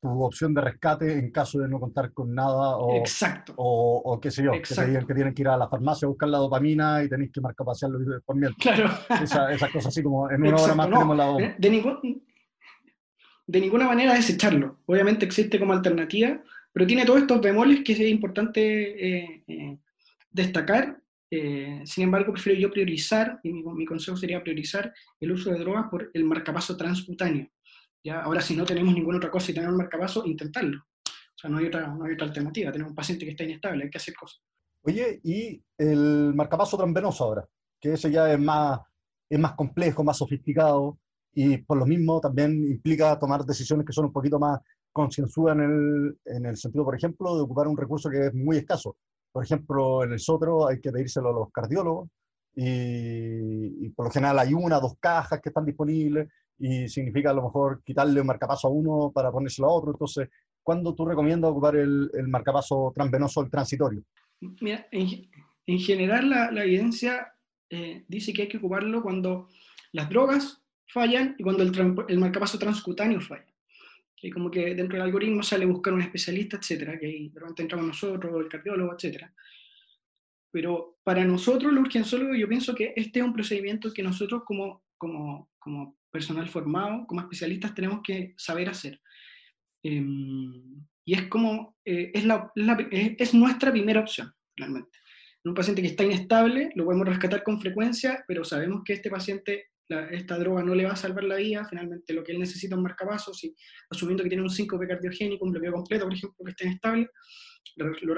tu 0.00 0.22
opción 0.22 0.54
de 0.54 0.62
rescate 0.62 1.18
en 1.18 1.30
caso 1.30 1.58
de 1.58 1.68
no 1.68 1.78
contar 1.78 2.12
con 2.12 2.34
nada 2.34 2.76
o, 2.78 2.96
Exacto. 2.96 3.52
o, 3.56 4.00
o 4.02 4.18
qué 4.18 4.30
sé 4.30 4.42
yo, 4.42 4.52
que 4.52 4.74
te 4.74 4.86
digan 4.86 5.06
que 5.06 5.14
tienen 5.14 5.34
que 5.34 5.42
ir 5.42 5.48
a 5.48 5.58
la 5.58 5.68
farmacia 5.68 6.06
a 6.06 6.08
buscar 6.08 6.28
la 6.30 6.38
dopamina 6.38 7.04
y 7.04 7.08
tenéis 7.08 7.30
que 7.32 7.40
marcar 7.42 7.66
pasearlo 7.66 7.98
por 8.24 8.36
mientras. 8.36 8.76
Claro. 8.76 8.90
Esa, 9.22 9.52
esas 9.52 9.70
cosas 9.70 9.88
así 9.88 10.02
como 10.02 10.30
en 10.30 10.42
una 10.42 10.56
hora 10.56 10.74
más 10.74 10.88
tenemos 10.88 11.16
la 11.16 11.24
dopamina. 11.26 11.54
De, 11.58 11.70
ningún, 11.70 12.24
de 13.46 13.60
ninguna 13.60 13.86
manera 13.86 14.14
desecharlo. 14.14 14.78
Obviamente 14.86 15.26
existe 15.26 15.58
como 15.58 15.74
alternativa, 15.74 16.40
pero 16.72 16.86
tiene 16.86 17.04
todos 17.04 17.20
estos 17.20 17.40
bemoles 17.42 17.82
que 17.84 17.92
es 17.92 18.00
importante 18.00 18.62
eh, 19.06 19.44
eh, 19.46 19.78
destacar. 20.30 20.98
Eh, 21.30 21.82
sin 21.84 22.04
embargo, 22.04 22.32
prefiero 22.32 22.58
yo 22.58 22.70
priorizar, 22.70 23.38
y 23.44 23.52
mi, 23.52 23.84
consejo 23.84 24.16
sería 24.16 24.42
priorizar 24.42 24.92
el 25.20 25.32
uso 25.32 25.50
de 25.50 25.60
drogas 25.60 25.86
por 25.88 26.10
el 26.12 26.24
marcapaso 26.24 26.76
transcutáneo 26.76 27.48
¿ya? 28.04 28.20
Ahora, 28.22 28.40
si 28.40 28.56
no 28.56 28.64
tenemos 28.64 28.92
ninguna 28.94 29.18
otra 29.18 29.30
cosa 29.30 29.50
y 29.50 29.54
tenemos 29.54 29.76
marcapaso, 29.76 30.26
intentarlo. 30.26 30.78
O 30.78 31.38
sea, 31.40 31.48
no 31.48 31.58
hay, 31.58 31.66
otra, 31.66 31.86
no 31.86 32.04
hay 32.04 32.14
otra 32.14 32.26
alternativa. 32.26 32.72
Tenemos 32.72 32.90
un 32.90 32.96
paciente 32.96 33.24
que 33.24 33.30
está 33.30 33.44
inestable, 33.44 33.84
hay 33.84 33.90
que 33.90 33.98
hacer 33.98 34.14
cosas. 34.14 34.42
Oye, 34.82 35.20
y 35.22 35.62
el 35.78 36.34
marcapaso 36.34 36.76
transvenoso 36.76 37.24
ahora, 37.24 37.46
que 37.80 37.92
ese 37.92 38.10
ya 38.10 38.32
es 38.32 38.40
más, 38.40 38.80
es 39.28 39.38
más 39.38 39.52
complejo, 39.52 40.02
más 40.02 40.18
sofisticado, 40.18 40.98
y 41.32 41.58
por 41.58 41.78
lo 41.78 41.86
mismo 41.86 42.20
también 42.20 42.52
implica 42.66 43.18
tomar 43.18 43.44
decisiones 43.44 43.86
que 43.86 43.92
son 43.92 44.06
un 44.06 44.12
poquito 44.12 44.38
más 44.38 44.58
concienzudas 44.92 45.56
en 45.56 45.62
el, 45.62 46.18
en 46.24 46.46
el 46.46 46.56
sentido, 46.56 46.84
por 46.84 46.96
ejemplo, 46.96 47.36
de 47.36 47.42
ocupar 47.42 47.68
un 47.68 47.76
recurso 47.76 48.10
que 48.10 48.26
es 48.26 48.34
muy 48.34 48.56
escaso. 48.56 48.96
Por 49.32 49.44
ejemplo, 49.44 50.04
en 50.04 50.12
el 50.12 50.18
Sotro 50.18 50.68
hay 50.68 50.80
que 50.80 50.92
pedírselo 50.92 51.30
a 51.30 51.32
los 51.32 51.52
cardiólogos, 51.52 52.08
y, 52.54 53.86
y, 53.86 53.88
por 53.90 54.06
lo 54.06 54.10
general 54.10 54.38
hay 54.40 54.52
una, 54.54 54.80
dos 54.80 54.94
cajas 54.98 55.40
que 55.40 55.50
están 55.50 55.64
disponibles, 55.64 56.28
y 56.58 56.88
significa 56.88 57.30
a 57.30 57.34
lo 57.34 57.44
mejor 57.44 57.82
quitarle 57.82 58.20
un 58.20 58.26
marcapaso 58.26 58.68
a 58.68 58.70
uno 58.70 59.10
para 59.14 59.32
ponérselo 59.32 59.68
a 59.68 59.72
otro. 59.72 59.92
Entonces, 59.92 60.28
¿cuándo 60.62 60.94
tú 60.94 61.06
recomiendas 61.06 61.50
ocupar 61.50 61.76
el, 61.76 62.10
el 62.12 62.28
marcapaso 62.28 62.92
transvenoso, 62.94 63.40
el 63.40 63.50
transitorio? 63.50 64.02
Mira, 64.60 64.86
en, 64.90 65.78
general 65.78 66.28
la, 66.28 66.50
la 66.50 66.64
evidencia 66.64 67.32
eh, 67.70 68.04
dice 68.08 68.32
que 68.32 68.42
hay 68.42 68.48
que 68.48 68.58
ocuparlo 68.58 69.02
cuando 69.02 69.48
las 69.92 70.08
drogas 70.10 70.62
fallan 70.86 71.34
y 71.38 71.42
cuando 71.42 71.62
el, 71.62 72.04
el 72.08 72.18
marcapaso 72.18 72.58
transcutáneo 72.58 73.20
falla. 73.20 73.46
Que 74.20 74.30
como 74.30 74.50
que 74.50 74.74
dentro 74.74 74.98
del 74.98 75.06
algoritmo 75.06 75.42
sale 75.42 75.64
buscar 75.64 75.94
un 75.94 76.02
especialista, 76.02 76.58
etcétera, 76.58 76.98
que 76.98 77.06
ahí 77.06 77.28
de 77.30 77.40
repente 77.40 77.62
entramos 77.62 77.86
nosotros, 77.86 78.32
el 78.38 78.48
cardiólogo, 78.48 78.94
etcétera. 78.94 79.32
Pero 80.52 80.98
para 81.02 81.24
nosotros, 81.24 81.72
los 81.72 81.82
urgenciólogos, 81.82 82.36
yo 82.38 82.48
pienso 82.48 82.74
que 82.74 82.92
este 82.96 83.20
es 83.20 83.24
un 83.24 83.32
procedimiento 83.32 83.92
que 83.92 84.02
nosotros 84.02 84.42
como, 84.44 84.84
como, 84.98 85.50
como 85.58 85.96
personal 86.10 86.48
formado, 86.48 87.06
como 87.06 87.20
especialistas, 87.20 87.74
tenemos 87.74 88.00
que 88.02 88.34
saber 88.36 88.68
hacer. 88.68 89.00
Em, 89.82 90.84
y 91.04 91.14
es 91.14 91.28
como, 91.28 91.76
eh, 91.84 92.10
es, 92.14 92.24
la, 92.24 92.52
es, 92.90 93.34
nuestra 93.34 93.72
primera 93.72 94.00
opción, 94.00 94.32
realmente. 94.56 94.98
En 95.42 95.50
un 95.50 95.54
paciente 95.54 95.82
que 95.82 95.88
está 95.88 96.04
inestable, 96.04 96.70
lo 96.74 96.84
podemos 96.84 97.08
rescatar 97.08 97.42
con 97.42 97.60
frecuencia, 97.60 98.24
pero 98.28 98.44
sabemos 98.44 98.82
que 98.84 98.92
este 98.92 99.10
paciente, 99.10 99.70
esta 100.10 100.38
droga 100.38 100.62
no 100.62 100.74
le 100.74 100.84
va 100.84 100.92
a 100.92 100.96
salvar 100.96 101.24
la 101.24 101.36
vida, 101.36 101.66
finalmente 101.68 102.12
lo 102.12 102.22
que 102.22 102.32
él 102.32 102.38
necesita 102.38 102.74
es 102.74 102.76
un 102.76 102.82
marcapasos, 102.82 103.42
y 103.44 103.54
asumiendo 103.90 104.22
que 104.22 104.28
tiene 104.28 104.42
un 104.42 104.50
síncope 104.50 104.86
cardiogénico, 104.86 105.44
un 105.44 105.52
bloqueo 105.52 105.72
completo, 105.72 106.04
por 106.04 106.14
ejemplo, 106.14 106.44
que 106.44 106.50
esté 106.50 106.66
inestable, 106.66 107.08
lo, 107.76 108.14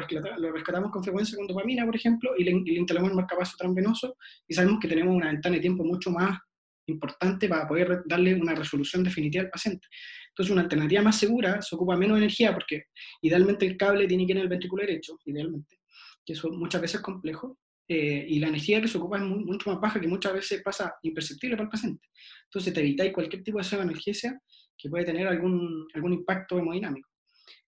rescatamos 0.52 0.90
con 0.90 1.02
frecuencia 1.02 1.36
con 1.36 1.46
dopamina, 1.46 1.84
por 1.84 1.96
ejemplo, 1.96 2.32
y 2.36 2.44
le, 2.44 2.52
le 2.52 2.78
instalamos 2.78 3.10
el 3.10 3.16
marcapaso 3.16 3.56
transvenoso, 3.56 4.16
y 4.46 4.54
sabemos 4.54 4.80
que 4.80 4.88
tenemos 4.88 5.14
una 5.14 5.28
ventana 5.28 5.56
de 5.56 5.60
tiempo 5.60 5.84
mucho 5.84 6.10
más 6.10 6.38
importante 6.86 7.48
para 7.48 7.66
poder 7.66 8.02
darle 8.06 8.34
una 8.34 8.54
resolución 8.54 9.04
definitiva 9.04 9.44
al 9.44 9.50
paciente. 9.50 9.86
Entonces, 10.30 10.52
una 10.52 10.62
alternativa 10.62 11.02
más 11.02 11.18
segura 11.18 11.60
se 11.62 11.74
ocupa 11.74 11.96
menos 11.96 12.18
energía 12.18 12.52
porque 12.52 12.86
idealmente 13.20 13.66
el 13.66 13.76
cable 13.76 14.06
tiene 14.06 14.26
que 14.26 14.32
ir 14.32 14.38
en 14.38 14.42
el 14.42 14.48
ventrículo 14.48 14.82
derecho, 14.82 15.18
idealmente, 15.24 15.78
que 16.24 16.32
eso 16.32 16.50
muchas 16.50 16.80
veces 16.80 16.96
es 16.96 17.02
complejo, 17.02 17.58
eh, 17.94 18.25
y 18.26 18.38
la 18.38 18.49
energía 18.49 18.80
que 18.80 18.88
se 18.88 18.96
ocupa 18.96 19.18
es 19.18 19.25
mucho 19.25 19.70
más 19.70 19.80
baja 19.80 20.00
que 20.00 20.08
muchas 20.08 20.32
veces 20.32 20.62
pasa 20.62 20.94
imperceptible 21.02 21.56
para 21.56 21.64
el 21.64 21.70
paciente. 21.70 22.08
Entonces, 22.44 22.72
te 22.72 22.80
evitáis 22.80 23.12
cualquier 23.12 23.42
tipo 23.42 23.58
de 23.58 23.76
analgesia 23.76 24.40
que 24.78 24.88
puede 24.88 25.04
tener 25.04 25.26
algún, 25.26 25.87
algún 25.94 26.12
impacto 26.14 26.58
hemodinámico. 26.58 27.08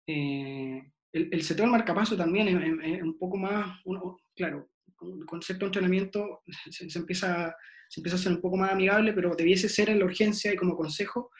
Eh, 0.07 0.81
el, 1.12 1.29
el 1.31 1.41
seteo 1.43 1.65
del 1.65 1.72
marcapaso 1.72 2.15
también 2.15 2.48
es, 2.48 3.01
un 3.01 3.17
poco 3.17 3.38
más, 3.38 3.79
uno, 3.84 4.17
claro, 4.36 4.69
el 5.01 5.25
concepto 5.25 5.65
de 5.65 5.67
entrenamiento 5.67 6.41
se, 6.69 6.89
se 6.89 7.00
empieza 7.00 7.53
se 7.88 8.00
empieza 8.00 8.15
a 8.15 8.19
ser 8.19 8.31
un 8.31 8.41
poco 8.41 8.57
más 8.57 8.72
amigable, 8.72 9.13
pero 9.13 9.36
debiese 9.36 9.69
ser 9.69 9.89
en 9.89 10.00
la 10.00 10.05
urgencia 10.05 10.51
y 10.51 10.55
como 10.55 10.75
consejo 10.75 11.31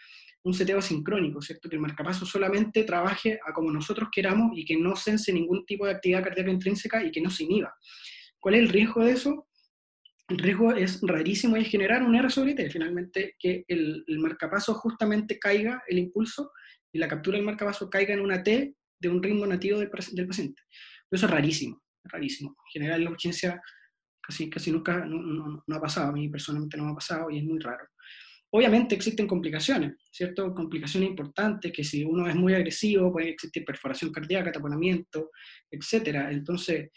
un 0.44 0.53
seteo 0.53 0.82
sincrónico, 0.82 1.41
¿cierto? 1.41 1.67
Que 1.67 1.75
el 1.75 1.82
marcapaso 1.82 2.25
solamente 2.25 2.84
trabaje 2.84 3.39
a 3.46 3.51
como 3.51 3.72
nosotros 3.72 4.10
queramos 4.12 4.55
y 4.55 4.63
que 4.63 4.77
no 4.77 4.96
sense 4.96 5.34
ningún 5.34 5.65
tipo 5.65 5.86
de 5.86 5.94
actividad 5.94 6.24
cardíaca 6.24 6.51
intrínseca 6.51 7.03
y 7.03 7.12
que 7.12 7.20
no 7.20 7.32
se 7.32 7.46
inhiba. 7.46 7.75
¿Cuál 8.46 8.54
es 8.54 8.62
el 8.62 8.70
riesgo 8.70 9.04
de 9.04 9.12
eso? 9.12 9.48
El 10.28 10.38
riesgo 10.38 10.72
es 10.72 11.02
rarísimo 11.02 11.58
y 11.58 11.66
generar 11.66 12.04
un 12.04 12.14
R 12.14 12.30
sobre 12.30 12.54
T, 12.54 12.70
finalmente, 12.70 13.34
que 13.40 13.66
el, 13.68 14.04
el, 14.06 14.20
marcapaso 14.20 14.75
justamente 14.75 15.40
caiga 15.40 15.82
el 15.88 15.98
impulso 15.98 16.52
y 16.94 17.00
la 17.00 17.08
captura 17.08 17.38
del 17.38 17.46
marcapaso 17.48 17.90
caiga 17.90 18.14
en 18.14 18.20
una 18.20 18.44
T 18.44 18.75
de 19.00 19.10
un 19.10 19.24
ritmo 19.24 19.48
nativo 19.48 19.80
del, 19.80 19.90
del 20.12 20.28
paciente. 20.28 20.62
eso 21.10 21.25
es 21.25 21.32
rarísimo, 21.32 21.82
rarísimo. 22.04 22.52
En 22.52 22.72
general, 22.72 23.04
la 23.06 23.10
urgencia 23.10 23.60
casi, 24.22 24.48
casi 24.48 24.72
nunca 24.72 25.04
no, 25.04 25.64
ha 25.68 25.82
pasado, 25.82 26.10
a 26.10 26.14
mí 26.14 26.30
personalmente 26.30 26.78
no 26.78 26.86
me 26.86 26.92
ha 26.92 26.96
pasado 26.96 27.32
y 27.32 27.40
es 27.40 27.44
muy 27.44 27.58
raro. 27.58 27.88
Obviamente 28.52 28.94
existen 28.94 29.25
complicaciones, 29.25 29.96
¿cierto? 30.12 30.54
Complicaciones 30.54 31.10
importantes, 31.10 31.72
que 31.74 31.84
si 31.84 32.04
uno 32.04 32.28
es 32.28 32.36
muy 32.36 32.54
agresivo 32.54 33.12
puede 33.12 33.30
existir 33.30 33.66
perforación 33.66 34.12
cardíaca, 34.12 34.52
taponamiento, 34.52 35.32
etc. 35.72 36.28
Entonces, 36.30 36.92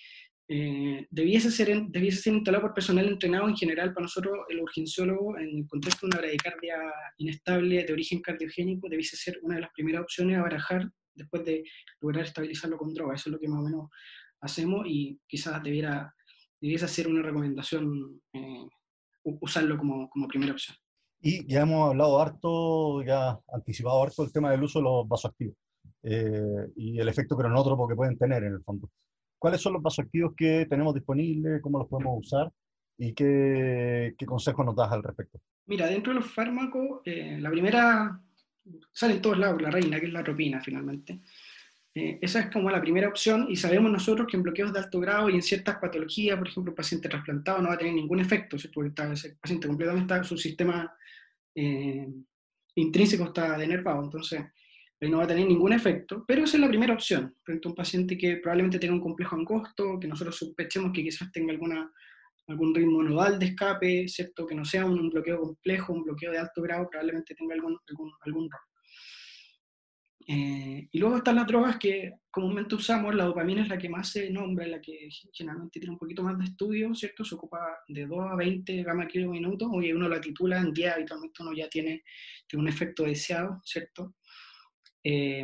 eh, 0.50 1.06
debiese, 1.10 1.50
ser, 1.50 1.68
debiese 1.88 2.22
ser 2.22 2.34
instalado 2.34 2.62
por 2.62 2.74
personal 2.74 3.06
entrenado 3.06 3.48
en 3.48 3.56
general 3.56 3.92
para 3.92 4.04
nosotros, 4.04 4.38
el 4.48 4.60
urgenciólogo, 4.60 5.38
en 5.38 5.58
el 5.58 5.66
contexto 5.66 6.06
de 6.06 6.10
una 6.10 6.20
bradicardia 6.20 6.76
inestable 7.18 7.84
de 7.84 7.92
origen 7.92 8.22
cardiogénico, 8.22 8.88
debiese 8.88 9.16
ser 9.16 9.38
una 9.42 9.56
de 9.56 9.60
las 9.62 9.70
primeras 9.74 10.02
opciones 10.02 10.38
a 10.38 10.42
barajar 10.42 10.90
después 11.14 11.44
de 11.44 11.64
lograr 12.00 12.24
estabilizarlo 12.24 12.78
con 12.78 12.94
droga. 12.94 13.14
Eso 13.14 13.28
es 13.28 13.32
lo 13.32 13.38
que 13.38 13.48
más 13.48 13.60
o 13.60 13.64
menos 13.64 13.90
hacemos 14.40 14.86
y 14.86 15.20
quizás 15.26 15.62
debiera 15.62 16.14
debiese 16.60 16.88
ser 16.88 17.08
una 17.08 17.22
recomendación 17.22 18.20
eh, 18.32 18.66
usarlo 19.22 19.78
como, 19.78 20.08
como, 20.10 20.26
primera 20.28 20.52
opción. 20.52 20.76
Y 21.20 21.46
ya 21.52 21.62
hemos 21.62 21.90
hablado 21.90 22.20
harto, 22.20 23.02
ya 23.02 23.38
anticipado 23.52 24.02
harto 24.02 24.24
el 24.24 24.32
tema 24.32 24.50
del 24.50 24.62
uso 24.62 24.78
de 24.78 24.84
los 24.84 25.08
vasoactivos 25.08 25.56
eh, 26.02 26.66
y 26.76 26.98
el 26.98 27.08
efecto 27.08 27.36
cronótropo 27.36 27.88
que 27.88 27.94
pueden 27.94 28.16
tener 28.16 28.44
en 28.44 28.54
el 28.54 28.62
fondo. 28.62 28.88
¿Cuáles 29.38 29.60
son 29.60 29.74
los 29.74 29.82
vasoactivos 29.82 30.34
que 30.36 30.66
tenemos 30.68 30.94
disponibles? 30.94 31.62
¿Cómo 31.62 31.78
los 31.78 31.88
podemos 31.88 32.18
usar? 32.18 32.52
¿Y 32.98 33.12
qué, 33.14 34.14
qué 34.18 34.26
consejos 34.26 34.66
nos 34.66 34.74
das 34.74 34.90
al 34.90 35.02
respecto? 35.02 35.40
Mira, 35.66 35.86
dentro 35.86 36.12
de 36.12 36.20
los 36.20 36.30
fármacos, 36.30 37.00
eh, 37.04 37.38
la 37.40 37.50
primera, 37.50 38.20
sale 38.92 39.14
en 39.14 39.22
todos 39.22 39.38
lados, 39.38 39.62
la 39.62 39.70
reina, 39.70 40.00
que 40.00 40.06
es 40.06 40.12
la 40.12 40.20
atropina 40.20 40.60
finalmente. 40.60 41.20
Eh, 41.94 42.18
esa 42.22 42.40
es 42.40 42.50
como 42.50 42.70
la 42.70 42.80
primera 42.80 43.08
opción 43.08 43.46
y 43.48 43.56
sabemos 43.56 43.90
nosotros 43.90 44.28
que 44.28 44.36
en 44.36 44.42
bloqueos 44.42 44.72
de 44.72 44.78
alto 44.78 45.00
grado 45.00 45.28
y 45.28 45.34
en 45.34 45.42
ciertas 45.42 45.78
patologías, 45.78 46.38
por 46.38 46.48
ejemplo, 46.48 46.74
paciente 46.74 47.08
trasplantado 47.08 47.60
no 47.60 47.68
va 47.68 47.74
a 47.74 47.78
tener 47.78 47.94
ningún 47.94 48.20
efecto, 48.20 48.58
¿sí? 48.58 48.68
porque 48.68 48.90
está, 48.90 49.12
ese 49.12 49.36
paciente 49.40 49.66
completamente 49.66 50.14
está, 50.14 50.24
su 50.24 50.36
sistema 50.36 50.92
eh, 51.54 52.08
intrínseco 52.76 53.24
está 53.24 53.58
denervado, 53.58 54.04
entonces 54.04 54.42
él 55.00 55.10
no 55.10 55.18
va 55.18 55.24
a 55.24 55.28
tener 55.28 55.46
ningún 55.46 55.72
efecto, 55.72 56.24
pero 56.26 56.44
esa 56.44 56.56
es 56.56 56.60
la 56.60 56.68
primera 56.68 56.94
opción, 56.94 57.34
frente 57.42 57.68
a 57.68 57.70
un 57.70 57.74
paciente 57.74 58.18
que 58.18 58.36
probablemente 58.36 58.78
tenga 58.78 58.94
un 58.94 59.00
complejo 59.00 59.36
angosto, 59.36 59.98
que 60.00 60.08
nosotros 60.08 60.36
sospechemos 60.36 60.92
que 60.92 61.04
quizás 61.04 61.30
tenga 61.30 61.52
alguna, 61.52 61.92
algún 62.48 62.74
ritmo 62.74 63.02
nodal 63.02 63.38
de 63.38 63.46
escape, 63.46 64.08
¿cierto? 64.08 64.46
que 64.46 64.54
no 64.54 64.64
sea 64.64 64.84
un 64.84 65.08
bloqueo 65.10 65.38
complejo, 65.40 65.92
un 65.92 66.02
bloqueo 66.02 66.32
de 66.32 66.38
alto 66.38 66.62
grado, 66.62 66.88
probablemente 66.90 67.34
tenga 67.34 67.54
algún, 67.54 67.78
algún, 67.88 68.12
algún 68.22 68.50
rol. 68.50 68.60
Eh, 70.30 70.86
y 70.92 70.98
luego 70.98 71.16
están 71.16 71.36
las 71.36 71.46
drogas 71.46 71.78
que 71.78 72.12
comúnmente 72.30 72.74
usamos, 72.74 73.14
la 73.14 73.24
dopamina 73.24 73.62
es 73.62 73.68
la 73.68 73.78
que 73.78 73.88
más 73.88 74.10
se 74.10 74.28
nombra, 74.28 74.66
la 74.66 74.78
que 74.78 75.08
generalmente 75.32 75.80
tiene 75.80 75.94
un 75.94 75.98
poquito 75.98 76.22
más 76.22 76.36
de 76.36 76.44
estudio, 76.44 76.94
¿cierto? 76.94 77.24
Se 77.24 77.34
ocupa 77.34 77.58
de 77.88 78.04
2 78.04 78.32
a 78.32 78.36
20 78.36 78.82
gamma 78.82 79.06
kilo 79.06 79.30
minuto, 79.30 79.70
oye, 79.70 79.94
uno 79.94 80.06
la 80.06 80.20
titula 80.20 80.58
en 80.58 80.74
día, 80.74 80.92
habitualmente 80.92 81.42
uno 81.42 81.54
ya 81.54 81.70
tiene, 81.70 82.04
tiene 82.46 82.62
un 82.62 82.68
efecto 82.68 83.04
deseado, 83.04 83.62
¿cierto? 83.64 84.16
Eh, 85.10 85.42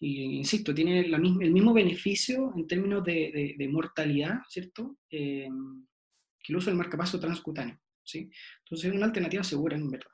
insisto, 0.00 0.72
tiene 0.72 1.00
el 1.00 1.52
mismo 1.52 1.72
beneficio 1.72 2.52
en 2.56 2.68
términos 2.68 3.02
de, 3.02 3.68
mortalidad, 3.72 4.42
¿cierto? 4.48 4.98
Eh, 5.10 5.48
que 6.40 6.52
el 6.52 6.56
uso 6.56 6.70
del 6.70 6.78
marcapaso 6.78 7.18
transcutáneo, 7.18 7.76
¿sí? 8.04 8.30
Entonces 8.60 8.90
es 8.90 8.96
una 8.96 9.06
alternativa 9.06 9.42
segura, 9.42 9.76
en 9.76 9.90
verdad. 9.90 10.10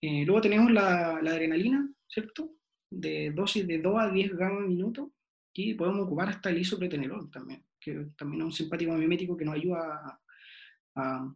luego 0.00 0.40
tenemos 0.40 0.70
la, 0.70 1.16
adrenalina, 1.16 1.90
¿cierto? 2.06 2.54
de 2.90 3.32
dosis 3.32 3.66
de 3.66 3.78
2 3.78 3.94
a 3.98 4.10
10 4.10 4.36
gamma 4.36 4.60
minuto 4.60 5.12
y 5.52 5.74
podemos 5.74 6.06
ocupar 6.06 6.28
hasta 6.28 6.50
el 6.50 6.58
isopretenerol 6.58 7.30
también, 7.30 7.64
que 7.80 8.06
también 8.16 8.42
es 8.42 8.46
un 8.46 8.52
simpático 8.52 8.92
mimético 8.92 9.36
que 9.36 9.44
nos 9.44 9.56
ayuda 9.56 10.20
a, 10.94 11.34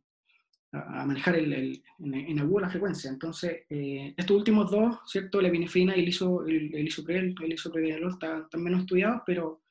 manejar 0.73 1.37
el, 1.37 1.53
el, 1.53 1.83
en, 1.99 2.39
agudo 2.39 2.61
la 2.61 2.71
frecuencia. 2.71 3.11
Entonces, 3.11 3.65
eh, 3.69 4.15
estos 4.17 4.37
últimos 4.37 4.71
dos, 4.71 4.99
¿cierto? 5.07 5.41
La 5.41 5.49
epinefrina 5.49 5.97
y 5.97 6.01
el, 6.01 6.09
iso, 6.09 6.47
el, 6.47 6.75
el 6.75 6.87
isopretenerol 6.87 8.13
están, 8.13 8.47
menos 8.57 8.81
estudiados, 8.81 9.23
pero, 9.27 9.63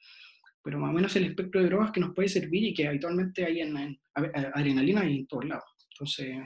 pero 0.62 0.80
más 0.80 0.92
o 0.92 0.94
menos 0.94 1.16
el 1.16 1.26
espectro 1.26 1.62
de 1.62 1.68
drogas 1.68 1.92
que 1.92 2.00
nos 2.00 2.14
puede 2.14 2.30
servir 2.30 2.64
y 2.66 2.74
que 2.74 2.88
habitualmente 2.88 3.46
hay 3.46 3.62
en, 3.62 4.00
adrenalina 4.14 5.06
y 5.06 5.20
en 5.20 5.28
todos 5.28 5.46
lados. 5.46 5.66
Entonces, 5.92 6.38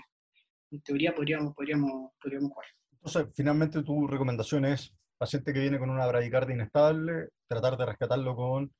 en 0.72 0.82
teoría 0.82 1.14
podríamos, 1.14 1.54
podríamos, 1.54 2.12
podríamos 2.22 2.52
jugar. 2.52 2.68
Entonces, 2.94 3.34
finalmente 3.36 3.84
tu 3.84 4.08
recomendación 4.08 4.66
es 4.66 4.94
paciente 5.18 5.54
que 5.54 5.60
viene 5.60 5.80
con 5.80 5.90
una 5.90 6.08
bradicardia 6.08 6.56
inestable, 6.56 7.30
tratar 7.48 7.78
de 7.78 7.86
rescatarlo 7.86 8.36
con 8.36 8.72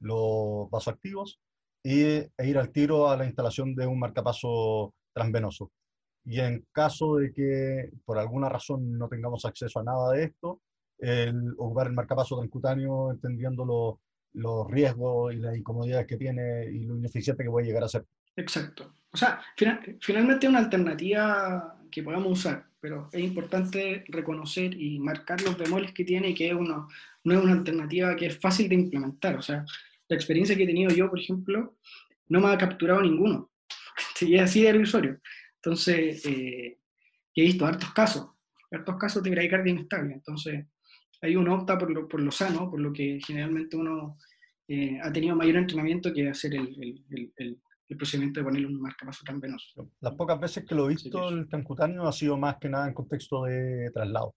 los 0.00 0.70
vasoactivos 0.70 1.40
y, 1.82 2.02
e 2.02 2.30
ir 2.44 2.58
al 2.58 2.70
tiro 2.70 3.08
a 3.08 3.16
la 3.16 3.26
instalación 3.26 3.74
de 3.74 3.86
un 3.86 3.98
marcapaso 3.98 4.94
transvenoso. 5.14 5.70
Y 6.24 6.40
en 6.40 6.66
caso 6.72 7.16
de 7.16 7.32
que 7.32 7.90
por 8.04 8.18
alguna 8.18 8.48
razón 8.48 8.98
no 8.98 9.08
tengamos 9.08 9.44
acceso 9.44 9.78
a 9.78 9.84
nada 9.84 10.12
de 10.12 10.24
esto, 10.24 10.60
el 10.98 11.52
ocupar 11.58 11.86
el 11.86 11.92
marcapaso 11.92 12.36
transcutáneo 12.36 13.10
entendiendo 13.10 14.00
los 14.32 14.70
riesgos 14.70 15.34
y 15.34 15.36
las 15.36 15.56
incomodidades 15.56 16.06
que 16.06 16.16
tiene 16.16 16.66
y 16.70 16.84
lo 16.84 16.96
ineficiente 16.96 17.44
que 17.44 17.50
puede 17.50 17.66
llegar 17.66 17.84
a 17.84 17.88
ser. 17.88 18.04
Exacto. 18.36 18.92
O 19.12 19.16
sea, 19.16 19.40
finalmente 20.00 20.48
una 20.48 20.58
alternativa 20.58 21.78
que 21.90 22.02
podamos 22.02 22.32
usar 22.40 22.66
pero 22.84 23.08
es 23.12 23.24
importante 23.24 24.04
reconocer 24.08 24.78
y 24.78 24.98
marcar 24.98 25.40
los 25.40 25.56
bemoles 25.56 25.92
que 25.94 26.04
tiene, 26.04 26.34
que 26.34 26.48
es 26.48 26.52
uno, 26.52 26.86
no 27.24 27.34
es 27.34 27.42
una 27.42 27.54
alternativa 27.54 28.14
que 28.14 28.26
es 28.26 28.38
fácil 28.38 28.68
de 28.68 28.74
implementar. 28.74 29.36
O 29.36 29.40
sea, 29.40 29.64
la 30.06 30.16
experiencia 30.16 30.54
que 30.54 30.64
he 30.64 30.66
tenido 30.66 30.90
yo, 30.90 31.08
por 31.08 31.18
ejemplo, 31.18 31.78
no 32.28 32.40
me 32.40 32.48
ha 32.48 32.58
capturado 32.58 33.00
ninguno. 33.00 33.48
Y 34.20 34.36
es 34.36 34.42
así 34.42 34.62
de 34.62 34.70
ilusorio. 34.70 35.20
Entonces, 35.56 36.24
eh, 36.26 36.78
he 37.34 37.42
visto 37.42 37.66
hartos 37.66 37.92
casos, 37.92 38.30
hartos 38.70 38.96
casos 38.96 39.22
de 39.22 39.30
bradicardia 39.30 39.72
inestable. 39.72 40.14
Entonces, 40.14 40.66
ahí 41.22 41.36
uno 41.36 41.54
opta 41.54 41.78
por 41.78 41.90
lo, 41.90 42.08
por 42.08 42.20
lo 42.20 42.30
sano, 42.30 42.70
por 42.70 42.80
lo 42.80 42.92
que 42.92 43.18
generalmente 43.26 43.76
uno 43.76 44.18
eh, 44.68 44.98
ha 45.02 45.12
tenido 45.12 45.36
mayor 45.36 45.56
entrenamiento 45.56 46.12
que 46.12 46.28
hacer 46.28 46.54
el, 46.54 47.02
el, 47.36 47.58
el 47.88 47.96
procedimiento 47.96 48.40
de 48.40 48.44
ponerle 48.44 48.66
un 48.66 48.80
marcapaso 48.80 49.22
tan 49.24 49.40
venoso. 49.40 49.90
Las 50.00 50.14
pocas 50.14 50.40
veces 50.40 50.64
que 50.64 50.74
lo 50.74 50.86
he 50.86 50.94
visto, 50.94 51.28
el 51.28 51.48
transcutáneo 51.48 52.06
ha 52.06 52.12
sido 52.12 52.36
más 52.36 52.56
que 52.60 52.68
nada 52.68 52.88
en 52.88 52.94
contexto 52.94 53.44
de 53.44 53.90
traslado. 53.92 54.34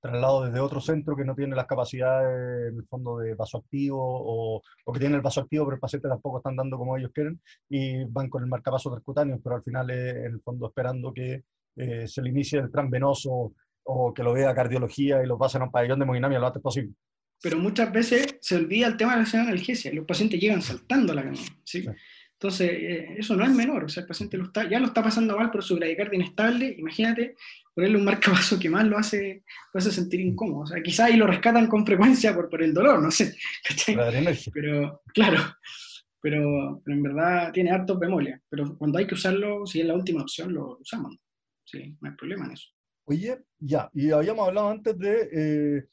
Traslado 0.00 0.44
desde 0.44 0.60
otro 0.60 0.80
centro 0.80 1.16
que 1.16 1.24
no 1.24 1.34
tiene 1.34 1.54
las 1.54 1.66
capacidades, 1.66 2.72
en 2.72 2.78
el 2.78 2.86
fondo, 2.86 3.18
de 3.18 3.34
vasoactivo 3.34 3.98
o, 4.00 4.62
o 4.84 4.92
que 4.92 5.00
tiene 5.00 5.16
el 5.16 5.22
vasoactivo, 5.22 5.66
pero 5.66 5.74
el 5.74 5.80
paciente 5.80 6.08
tampoco 6.08 6.38
están 6.38 6.56
dando 6.56 6.78
como 6.78 6.96
ellos 6.96 7.10
quieren 7.12 7.40
y 7.68 8.04
van 8.04 8.28
con 8.30 8.42
el 8.42 8.48
marcapaso 8.48 8.90
transcutáneo, 8.90 9.40
pero 9.42 9.56
al 9.56 9.62
final, 9.62 9.90
en 9.90 10.32
el 10.32 10.40
fondo, 10.40 10.68
esperando 10.68 11.12
que 11.12 11.44
eh, 11.76 12.08
se 12.08 12.22
le 12.22 12.30
inicie 12.30 12.58
el 12.58 12.70
transvenoso 12.70 13.52
o 13.84 14.14
que 14.14 14.22
lo 14.22 14.32
vea 14.32 14.54
cardiología 14.54 15.22
y 15.22 15.26
lo 15.26 15.38
pasen 15.38 15.62
a 15.62 15.64
un 15.66 15.70
pabellón 15.70 15.98
de 15.98 16.04
hemodinamia 16.04 16.38
lo 16.38 16.46
antes 16.46 16.62
posible 16.62 16.94
pero 17.42 17.58
muchas 17.58 17.92
veces 17.92 18.36
se 18.40 18.56
olvida 18.56 18.86
el 18.86 18.96
tema 18.96 19.16
de 19.16 19.24
la 19.24 19.40
analgesia. 19.42 19.92
Los 19.92 20.06
pacientes 20.06 20.40
llegan 20.40 20.62
saltando 20.62 21.12
a 21.12 21.16
la 21.16 21.22
camilla. 21.22 21.48
¿sí? 21.64 21.86
Entonces, 22.42 22.70
eh, 22.72 23.16
eso 23.18 23.36
no 23.36 23.44
es 23.44 23.50
menor, 23.50 23.84
o 23.84 23.88
sea, 23.90 24.00
el 24.00 24.06
paciente 24.06 24.38
lo 24.38 24.44
está, 24.44 24.66
ya 24.66 24.80
lo 24.80 24.86
está 24.86 25.02
pasando 25.02 25.36
mal 25.36 25.50
por 25.50 25.62
su 25.62 25.76
bradicardia 25.76 26.16
inestable, 26.16 26.74
imagínate 26.78 27.36
ponerle 27.74 27.98
un 27.98 28.04
marcapaso 28.06 28.58
que 28.58 28.70
más 28.70 28.86
lo 28.86 28.96
hace, 28.96 29.44
lo 29.74 29.78
hace 29.78 29.90
sentir 29.90 30.20
incómodo. 30.20 30.62
O 30.62 30.66
sea, 30.66 30.82
quizás 30.82 31.10
ahí 31.10 31.18
lo 31.18 31.26
rescatan 31.26 31.66
con 31.66 31.84
frecuencia 31.84 32.34
por, 32.34 32.48
por 32.48 32.62
el 32.62 32.72
dolor, 32.72 33.02
no 33.02 33.10
sé. 33.10 33.36
Pero, 34.54 35.02
claro, 35.12 35.38
pero, 36.22 36.82
en 36.86 37.02
verdad 37.02 37.52
tiene 37.52 37.72
hartos 37.72 37.98
bemoles. 37.98 38.40
Pero 38.48 38.74
cuando 38.78 38.98
hay 38.98 39.06
que 39.06 39.14
usarlo, 39.14 39.66
si 39.66 39.80
es 39.80 39.86
la 39.86 39.94
última 39.94 40.22
opción, 40.22 40.54
lo 40.54 40.78
usamos. 40.78 41.18
Sí, 41.64 41.94
no 42.00 42.08
hay 42.08 42.16
problema 42.16 42.46
en 42.46 42.52
eso. 42.52 42.68
Oye, 43.04 43.38
ya, 43.58 43.90
y 43.92 44.10
habíamos 44.12 44.48
hablado 44.48 44.70
antes 44.70 44.98
de... 44.98 45.28
Eh, 45.30 45.86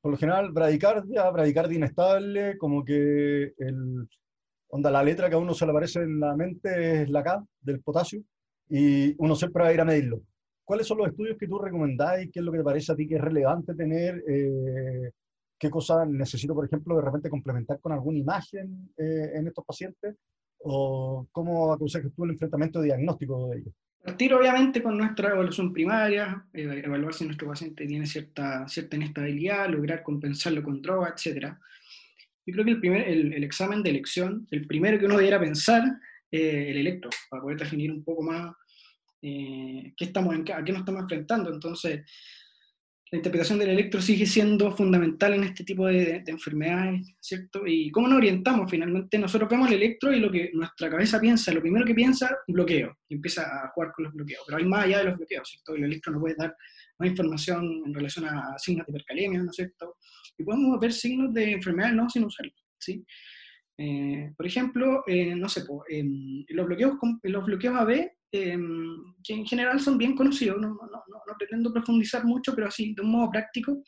por 0.00 0.10
lo 0.10 0.16
general, 0.16 0.52
bradicardia, 0.52 1.30
bradicardia 1.30 1.76
inestable, 1.76 2.58
como 2.58 2.84
que 2.84 3.54
el, 3.56 4.08
onda, 4.74 4.90
la 4.90 5.02
letra 5.02 5.28
que 5.28 5.34
a 5.34 5.38
uno 5.38 5.52
se 5.54 5.66
le 5.66 5.70
aparece 5.70 6.00
en 6.00 6.18
la 6.18 6.34
mente 6.34 7.02
es 7.02 7.10
la 7.10 7.22
K 7.22 7.44
del 7.60 7.80
potasio 7.80 8.22
y 8.68 9.14
uno 9.18 9.36
siempre 9.36 9.62
va 9.62 9.68
a 9.68 9.74
ir 9.74 9.80
a 9.80 9.84
medirlo. 9.84 10.22
¿Cuáles 10.64 10.86
son 10.86 10.98
los 10.98 11.08
estudios 11.08 11.36
que 11.38 11.46
tú 11.46 11.58
recomendáis? 11.58 12.30
¿Qué 12.32 12.38
es 12.40 12.44
lo 12.44 12.52
que 12.52 12.58
te 12.58 12.64
parece 12.64 12.92
a 12.92 12.96
ti 12.96 13.06
que 13.06 13.16
es 13.16 13.20
relevante 13.20 13.74
tener? 13.74 14.22
Eh, 14.26 15.10
¿Qué 15.58 15.68
cosas 15.68 16.08
necesito, 16.08 16.54
por 16.54 16.64
ejemplo, 16.64 16.96
de 16.96 17.02
repente 17.02 17.28
complementar 17.28 17.80
con 17.80 17.92
alguna 17.92 18.18
imagen 18.18 18.88
eh, 18.96 19.32
en 19.34 19.46
estos 19.46 19.64
pacientes? 19.64 20.16
¿O 20.60 21.26
cómo 21.30 21.72
aconsejas 21.72 22.12
tú 22.16 22.24
el 22.24 22.30
enfrentamiento 22.30 22.80
diagnóstico 22.80 23.50
de 23.50 23.58
ellos? 23.58 23.74
Partir 24.02 24.32
obviamente 24.32 24.82
con 24.82 24.96
nuestra 24.96 25.30
evaluación 25.30 25.72
primaria, 25.72 26.46
evaluar 26.52 27.12
si 27.12 27.24
nuestro 27.24 27.48
paciente 27.48 27.86
tiene 27.86 28.06
cierta, 28.06 28.66
cierta 28.66 28.96
inestabilidad, 28.96 29.68
lograr 29.68 30.02
compensarlo 30.02 30.62
con 30.62 30.80
droga, 30.80 31.14
etc. 31.14 31.56
Yo 32.46 32.52
creo 32.52 32.64
que 32.64 32.70
el, 32.72 32.80
primer, 32.80 33.08
el, 33.08 33.44
examen 33.44 33.82
de 33.82 33.90
elección, 33.90 34.46
el 34.50 34.66
primero 34.66 34.98
que 34.98 35.06
uno 35.06 35.16
debiera 35.16 35.38
pensar, 35.38 35.82
eh, 36.30 36.66
el 36.70 36.78
electro, 36.78 37.10
para 37.30 37.42
poder 37.42 37.58
definir 37.58 37.92
un 37.92 38.02
poco 38.02 38.22
más 38.22 38.52
eh, 39.22 39.92
qué 39.96 40.06
estamos 40.06 40.34
en, 40.34 40.40
a 40.52 40.64
qué 40.64 40.72
nos 40.72 40.80
estamos 40.80 41.02
enfrentando. 41.02 41.52
Entonces, 41.52 42.02
la 43.12 43.18
interpretación 43.18 43.58
del 43.58 43.68
electro 43.68 44.00
sigue 44.00 44.24
siendo 44.24 44.74
fundamental 44.74 45.34
en 45.34 45.44
este 45.44 45.64
tipo 45.64 45.86
de, 45.86 46.24
enfermedades, 46.26 47.14
¿cierto? 47.20 47.66
Y 47.66 47.90
cómo 47.90 48.08
nos 48.08 48.16
orientamos 48.16 48.70
finalmente. 48.70 49.18
Nosotros 49.18 49.50
vemos 49.50 49.68
el 49.68 49.76
electro 49.76 50.14
y 50.14 50.18
lo 50.18 50.32
que 50.32 50.50
nuestra 50.54 50.88
cabeza 50.88 51.20
piensa, 51.20 51.52
lo 51.52 51.60
primero 51.60 51.84
que 51.84 51.94
piensa, 51.94 52.34
bloqueo, 52.48 52.96
y 53.10 53.16
empieza 53.16 53.42
a 53.42 53.68
jugar 53.74 53.92
con 53.92 54.06
los 54.06 54.14
bloqueos. 54.14 54.42
Pero 54.46 54.58
hay 54.58 54.64
más 54.64 54.86
allá 54.86 54.98
de 54.98 55.04
los 55.04 55.18
bloqueos, 55.18 55.46
¿cierto? 55.46 55.74
El 55.74 55.84
electro 55.84 56.10
nos 56.10 56.22
puede 56.22 56.36
dar 56.36 56.56
más 56.98 57.08
información 57.08 57.82
en 57.86 57.94
relación 57.94 58.26
a 58.26 58.58
signos 58.58 58.86
de 58.86 58.92
hipercalemia, 58.92 59.42
¿no 59.42 59.50
es 59.50 59.56
cierto? 59.56 59.96
Y 60.38 60.44
podemos 60.44 60.78
ver 60.80 60.92
signos 60.92 61.32
de 61.34 61.52
enfermedades 61.52 61.94
no 61.96 62.08
sinusales, 62.08 62.54
¿sí? 62.78 63.04
Eh, 63.78 64.32
por 64.36 64.46
ejemplo, 64.46 65.02
eh, 65.06 65.34
no 65.34 65.48
sé, 65.48 65.64
eh, 65.88 66.04
los, 66.48 66.66
bloqueos, 66.66 66.94
los 67.22 67.46
bloqueos 67.46 67.76
AB 67.76 68.10
Em, 68.34 69.14
que 69.22 69.34
en 69.34 69.44
general 69.44 69.78
son 69.78 69.98
bien 69.98 70.16
conocidos, 70.16 70.58
no, 70.58 70.68
no, 70.68 70.88
no, 70.90 71.02
no, 71.06 71.36
pretendo 71.38 71.70
profundizar 71.70 72.24
mucho, 72.24 72.54
pero 72.54 72.68
así, 72.68 72.94
de 72.94 73.02
un 73.02 73.10
modo 73.10 73.30
práctico, 73.30 73.84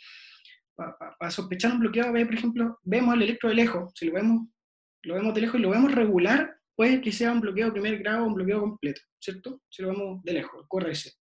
para 0.77 1.31
sospechar 1.31 1.73
un 1.73 1.81
bloqueo 1.81 2.13
B, 2.13 2.27
por 2.27 2.35
ejemplo, 2.35 2.79
vemos 2.83 3.15
el 3.15 3.23
electro 3.23 3.49
de 3.49 3.55
lejos, 3.55 3.93
si 3.95 4.05
lo 4.05 4.13
vemos, 4.13 4.47
lo 5.05 5.15
vemos 5.15 5.35
de 5.35 5.41
lejos 5.41 5.59
y 5.59 5.63
lo 5.63 5.71
vemos 5.71 5.95
regular, 5.95 6.55
puede 6.77 7.01
que 7.01 7.11
sea 7.11 7.33
un 7.33 7.41
bloqueo 7.41 7.67
de 7.67 7.73
primer 7.73 7.99
grado 8.01 8.25
o 8.25 8.27
un 8.27 8.35
bloqueo 8.35 8.61
completo, 8.61 9.01
¿cierto? 9.19 9.63
Si 9.71 9.81
lo 9.81 9.89
vemos 9.89 10.23
de 10.23 10.33
lejos, 10.35 10.61
el 10.61 10.69
QRS. 10.69 11.19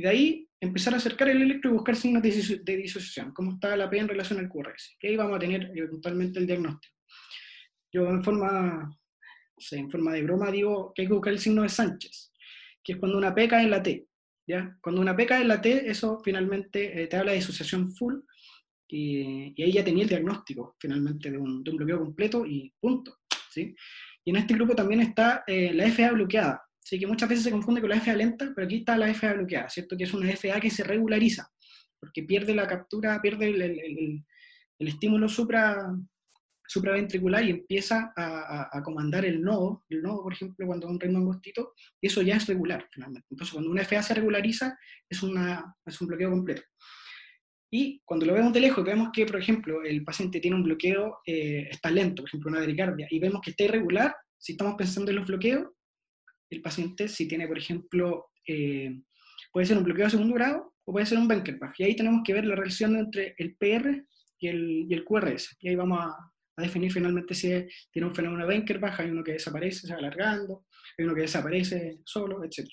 Y 0.00 0.02
de 0.02 0.08
ahí 0.08 0.48
empezar 0.58 0.94
a 0.94 0.96
acercar 0.96 1.28
el 1.28 1.42
electro 1.42 1.70
y 1.70 1.74
buscar 1.74 1.94
signos 1.94 2.22
de, 2.22 2.76
disociación, 2.78 3.34
cómo 3.34 3.52
está 3.52 3.76
la 3.76 3.90
P 3.90 3.98
en 3.98 4.08
relación 4.08 4.38
al 4.38 4.48
QRS, 4.48 4.96
que 4.98 5.08
ahí 5.08 5.16
vamos 5.16 5.36
a 5.36 5.38
tener 5.38 5.70
eventualmente 5.74 6.38
el 6.38 6.46
diagnóstico. 6.46 6.96
Yo 7.92 8.08
en 8.08 8.24
forma 8.24 8.98
en 9.72 9.90
forma 9.90 10.14
de 10.14 10.22
broma 10.22 10.50
digo 10.50 10.94
que 10.94 11.02
hay 11.02 11.08
que 11.08 11.12
buscar 11.12 11.34
el 11.34 11.38
signo 11.38 11.64
de 11.64 11.68
Sánchez, 11.68 12.32
que 12.82 12.94
es 12.94 12.98
cuando 12.98 13.18
una 13.18 13.34
P 13.34 13.46
cae 13.46 13.64
en 13.64 13.70
la 13.70 13.82
T. 13.82 14.06
¿ya? 14.46 14.74
Cuando 14.80 15.02
una 15.02 15.14
P 15.14 15.26
cae 15.26 15.42
en 15.42 15.48
la 15.48 15.60
T, 15.60 15.90
eso 15.90 16.18
finalmente 16.24 17.02
eh, 17.02 17.06
te 17.06 17.16
habla 17.18 17.32
de 17.32 17.36
disociación 17.36 17.92
full, 17.92 18.20
y, 18.88 19.52
y, 19.54 19.62
ahí 19.62 19.72
ya 19.72 19.84
tenía 19.84 20.04
el 20.04 20.08
diagnóstico 20.08 20.76
finalmente 20.80 21.30
de 21.30 21.36
un, 21.36 21.62
de 21.62 21.72
un, 21.72 21.76
bloqueo 21.76 21.98
completo 21.98 22.46
y 22.46 22.72
punto. 22.80 23.18
¿sí? 23.50 23.76
Y 24.24 24.30
en 24.30 24.36
este 24.36 24.54
grupo 24.54 24.74
también 24.74 25.02
está 25.02 25.44
eh, 25.46 25.74
la 25.74 25.84
FA 25.90 26.12
bloqueada, 26.12 26.62
así 26.82 26.98
que 26.98 27.06
muchas 27.06 27.28
veces 27.28 27.44
se 27.44 27.50
confunde 27.50 27.80
con 27.80 27.90
la 27.90 28.00
FA 28.00 28.14
lenta, 28.14 28.52
pero 28.54 28.66
aquí 28.66 28.76
está 28.76 28.96
la 28.96 29.12
FA 29.14 29.34
bloqueada, 29.34 29.68
¿cierto? 29.68 29.96
Que 29.96 30.04
es 30.04 30.14
una 30.14 30.30
FA 30.36 30.60
que 30.60 30.70
se 30.70 30.84
regulariza, 30.84 31.50
porque 31.98 32.22
pierde 32.22 32.54
la 32.54 32.66
captura, 32.66 33.20
pierde 33.20 33.48
el, 33.48 33.62
el, 33.62 33.78
el, 33.80 34.24
el 34.78 34.88
estímulo 34.88 35.28
supra, 35.28 35.94
supraventricular 36.70 37.44
y 37.44 37.50
empieza 37.50 38.12
a, 38.16 38.80
comandar 38.84 39.24
el 39.24 39.42
nodo, 39.42 39.84
el 39.88 40.02
nodo, 40.02 40.22
por 40.22 40.32
ejemplo, 40.32 40.64
cuando 40.66 40.86
un 40.86 41.00
ritmo 41.00 41.18
angostito, 41.18 41.74
y 42.00 42.06
eso 42.06 42.22
ya 42.22 42.36
es 42.36 42.46
regular, 42.46 42.86
finalmente. 42.92 43.26
Entonces, 43.28 43.52
cuando 43.52 43.72
una 43.72 43.84
FA 43.84 44.00
se 44.02 44.14
regulariza, 44.14 44.78
es, 45.08 45.20
una, 45.24 45.74
es 45.84 46.00
un 46.00 46.06
bloqueo 46.06 46.30
completo. 46.30 46.62
Y 47.72 48.00
cuando 48.04 48.24
lo 48.26 48.34
vemos 48.34 48.52
de 48.52 48.60
lejos, 48.60 48.84
vemos 48.84 49.08
que, 49.12 49.26
por 49.26 49.40
ejemplo, 49.40 49.82
el 49.82 50.04
paciente 50.04 50.38
tiene 50.38 50.56
un 50.56 50.62
bloqueo, 50.62 51.18
eh, 51.26 51.68
está 51.72 51.90
lento, 51.90 52.22
por 52.22 52.28
ejemplo, 52.28 52.50
una 52.50 52.60
vericardia, 52.60 53.08
y 53.10 53.18
vemos 53.18 53.40
que 53.40 53.50
está 53.50 53.64
irregular, 53.64 54.14
si 54.38 54.52
estamos 54.52 54.76
pensando 54.76 55.10
en 55.10 55.16
los 55.16 55.26
bloqueos, 55.26 55.66
el 56.50 56.62
paciente, 56.62 57.08
si 57.08 57.28
tiene, 57.28 57.46
por 57.46 57.58
ejemplo, 57.58 58.30
eh, 58.46 59.00
puede 59.52 59.66
ser 59.66 59.78
un 59.78 59.84
bloqueo 59.84 60.04
de 60.04 60.10
segundo 60.10 60.34
grado 60.34 60.74
o 60.84 60.92
puede 60.92 61.06
ser 61.06 61.18
un 61.18 61.28
Benkelbach. 61.28 61.78
Y 61.78 61.84
ahí 61.84 61.96
tenemos 61.96 62.22
que 62.24 62.32
ver 62.32 62.44
la 62.44 62.56
relación 62.56 62.96
entre 62.96 63.34
el 63.38 63.56
PR 63.56 64.04
y 64.38 64.48
el, 64.48 64.86
y 64.88 65.04
QRS. 65.04 65.56
Y 65.60 65.68
ahí 65.68 65.76
vamos 65.76 66.00
a, 66.00 66.16
definir 66.56 66.92
finalmente 66.92 67.34
si 67.34 67.48
tiene 67.90 68.06
un 68.06 68.14
fenómeno 68.14 68.46
de 68.46 68.50
Benkelbach, 68.50 69.00
hay 69.00 69.10
uno 69.10 69.24
que 69.24 69.32
desaparece, 69.32 69.86
se 69.86 69.94
va 69.94 69.98
alargando, 69.98 70.66
hay 70.98 71.06
uno 71.06 71.14
que 71.14 71.22
desaparece 71.22 72.00
solo, 72.04 72.44
etc. 72.44 72.68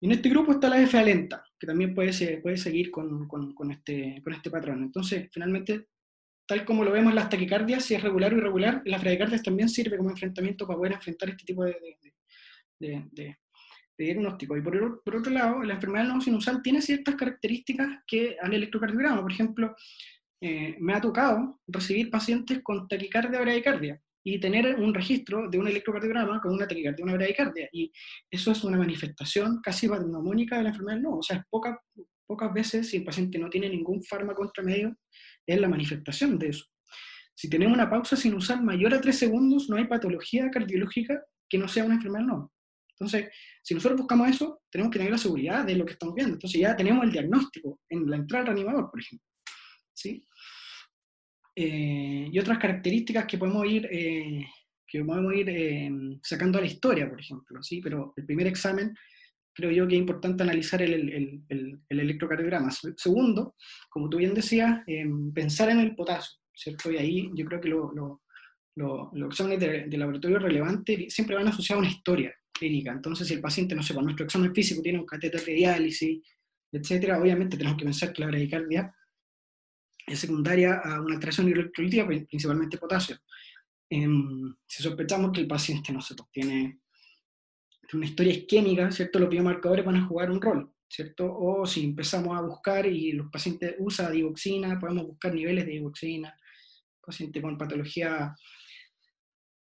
Y 0.00 0.06
en 0.06 0.12
este 0.12 0.28
grupo 0.28 0.50
está 0.50 0.68
la 0.68 0.84
FA 0.84 1.04
lenta, 1.04 1.44
que 1.56 1.68
también 1.68 1.94
puede, 1.94 2.38
puede 2.38 2.56
seguir 2.56 2.90
con, 2.90 3.28
este, 3.70 4.20
con 4.24 4.32
este 4.32 4.50
patrón. 4.50 4.82
Entonces, 4.82 5.28
finalmente, 5.32 5.86
tal 6.48 6.64
como 6.64 6.82
lo 6.82 6.90
vemos 6.90 7.10
en 7.10 7.16
las 7.16 7.28
taquicardias, 7.28 7.84
si 7.84 7.94
es 7.94 8.02
regular 8.02 8.32
o 8.32 8.38
irregular, 8.38 8.82
las 8.86 9.02
bradicardias 9.02 9.42
también 9.42 9.68
sirve 9.68 9.96
como 9.96 10.10
enfrentamiento 10.10 10.66
para 10.66 10.78
poder 10.78 10.92
enfrentar 10.94 11.28
este 11.28 11.44
tipo 11.44 11.62
de, 11.62 11.76
diagnóstico. 12.78 14.56
Y 14.56 14.62
por, 14.62 15.02
por, 15.02 15.16
otro 15.16 15.32
lado, 15.32 15.62
la 15.62 15.74
enfermedad 15.74 16.04
del 16.04 16.12
nodo 16.12 16.20
sinusal 16.20 16.62
tiene 16.62 16.80
ciertas 16.80 17.16
características 17.16 17.88
que 18.06 18.36
al 18.40 18.54
electrocardiograma, 18.54 19.22
por 19.22 19.32
ejemplo, 19.32 19.74
eh, 20.40 20.76
me 20.78 20.94
ha 20.94 21.00
tocado 21.00 21.60
recibir 21.66 22.10
pacientes 22.10 22.60
con 22.62 22.86
taquicardia 22.86 23.40
o 23.40 23.42
bradicardia 23.42 24.00
y 24.22 24.38
tener 24.38 24.76
un 24.76 24.94
registro 24.94 25.48
de 25.48 25.58
un 25.58 25.66
electrocardiograma 25.66 26.40
con 26.40 26.54
una 26.54 26.68
taquicardia, 26.68 27.04
una 27.04 27.14
bradicardia. 27.14 27.68
Y 27.72 27.90
eso 28.30 28.52
es 28.52 28.62
una 28.62 28.78
manifestación 28.78 29.60
casi 29.62 29.88
patognomónica 29.88 30.56
de 30.58 30.64
la 30.64 30.68
enfermedad 30.68 30.98
del. 30.98 31.18
O 31.18 31.22
sea, 31.22 31.44
pocas, 31.50 31.76
pocas 32.26 32.52
veces, 32.52 32.88
si 32.88 32.98
el 32.98 33.04
paciente 33.04 33.38
no 33.38 33.50
tiene 33.50 33.68
ningún 33.68 34.02
fármaco 34.04 34.42
contramedio, 34.42 34.96
es 35.46 35.60
la 35.60 35.68
manifestación 35.68 36.38
de 36.38 36.48
eso. 36.48 36.66
Si 37.34 37.48
tenemos 37.48 37.74
una 37.74 37.88
pausa 37.88 38.16
sinusal 38.16 38.62
mayor 38.62 38.94
a 38.94 39.00
3 39.00 39.16
segundos, 39.16 39.68
no 39.70 39.76
hay 39.76 39.86
patología 39.86 40.50
cardiológica 40.50 41.22
que 41.48 41.56
no 41.56 41.68
sea 41.68 41.84
una 41.84 41.94
enfermedad 41.94 42.26
nodo. 42.26 42.52
Entonces, 42.98 43.30
si 43.62 43.74
nosotros 43.74 44.00
buscamos 44.00 44.28
eso, 44.28 44.62
tenemos 44.70 44.90
que 44.90 44.98
tener 44.98 45.12
la 45.12 45.18
seguridad 45.18 45.64
de 45.64 45.76
lo 45.76 45.86
que 45.86 45.92
estamos 45.92 46.14
viendo. 46.14 46.34
Entonces 46.34 46.60
ya 46.60 46.74
tenemos 46.74 47.04
el 47.04 47.12
diagnóstico 47.12 47.80
en 47.88 48.10
la 48.10 48.16
entrada 48.16 48.42
al 48.42 48.46
reanimador, 48.48 48.90
por 48.90 49.00
ejemplo. 49.00 49.26
¿Sí? 49.94 50.26
Eh, 51.60 52.28
y 52.30 52.38
otras 52.38 52.58
características 52.58 53.26
que 53.26 53.36
podemos 53.36 53.66
ir, 53.66 53.88
eh, 53.90 54.46
que 54.86 55.04
podemos 55.04 55.34
ir 55.34 55.48
eh, 55.48 55.90
sacando 56.22 56.58
a 56.58 56.60
la 56.60 56.68
historia, 56.68 57.08
por 57.08 57.20
ejemplo, 57.20 57.62
¿sí? 57.62 57.80
pero 57.80 58.14
el 58.16 58.24
primer 58.24 58.46
examen 58.46 58.94
creo 59.52 59.72
yo 59.72 59.88
que 59.88 59.96
es 59.96 60.00
importante 60.00 60.44
analizar 60.44 60.80
el, 60.82 60.94
el, 60.94 61.42
el, 61.48 61.80
el 61.88 62.00
electrocardiograma. 62.00 62.70
Segundo, 62.96 63.56
como 63.90 64.08
tú 64.08 64.18
bien 64.18 64.34
decías, 64.34 64.82
pensar 65.34 65.70
en 65.70 65.80
el 65.80 65.96
potasio, 65.96 66.38
¿cierto? 66.54 66.92
Y 66.92 66.96
ahí 66.96 67.30
yo 67.34 67.44
creo 67.44 67.60
que 67.60 67.68
lo, 67.68 67.92
lo, 67.92 68.22
los 69.12 69.30
exámenes 69.30 69.58
de, 69.58 69.86
de, 69.86 69.98
laboratorio 69.98 70.38
relevantes 70.38 71.12
siempre 71.12 71.34
van 71.34 71.48
asociados 71.48 71.82
a 71.82 71.86
una 71.86 71.92
historia 71.92 72.32
clínica. 72.58 72.92
Entonces, 72.92 73.28
si 73.28 73.34
el 73.34 73.40
paciente, 73.40 73.74
no 73.74 73.82
por 73.82 74.02
nuestro 74.02 74.24
examen 74.24 74.54
físico 74.54 74.82
tiene 74.82 74.98
un 74.98 75.06
catéter 75.06 75.44
de 75.44 75.52
diálisis, 75.52 76.20
etcétera, 76.72 77.20
obviamente 77.20 77.56
tenemos 77.56 77.78
que 77.78 77.84
pensar 77.84 78.12
que 78.12 78.20
la 78.20 78.28
bradicardia 78.28 78.94
es 80.06 80.18
secundaria 80.18 80.80
a 80.82 81.00
una 81.00 81.14
alteración 81.14 81.48
electrolítica, 81.48 82.06
principalmente 82.06 82.78
potasio. 82.78 83.18
Em, 83.90 84.54
si 84.66 84.82
sospechamos 84.82 85.32
que 85.32 85.40
el 85.40 85.46
paciente, 85.46 85.92
no 85.92 86.00
pues, 86.00 86.30
tiene 86.32 86.80
una 87.92 88.06
historia 88.06 88.32
isquémica, 88.32 88.90
¿cierto? 88.90 89.18
Los 89.18 89.30
biomarcadores 89.30 89.84
van 89.84 89.96
a 89.96 90.04
jugar 90.04 90.30
un 90.30 90.40
rol, 90.40 90.72
¿cierto? 90.86 91.24
O 91.34 91.66
si 91.66 91.84
empezamos 91.84 92.36
a 92.36 92.42
buscar 92.42 92.86
y 92.86 93.12
los 93.12 93.30
pacientes 93.30 93.76
usan 93.78 94.12
digoxina, 94.12 94.78
podemos 94.78 95.06
buscar 95.06 95.34
niveles 95.34 95.64
de 95.64 95.72
digoxina, 95.72 96.34
paciente 97.00 97.40
con 97.40 97.56
patología 97.56 98.34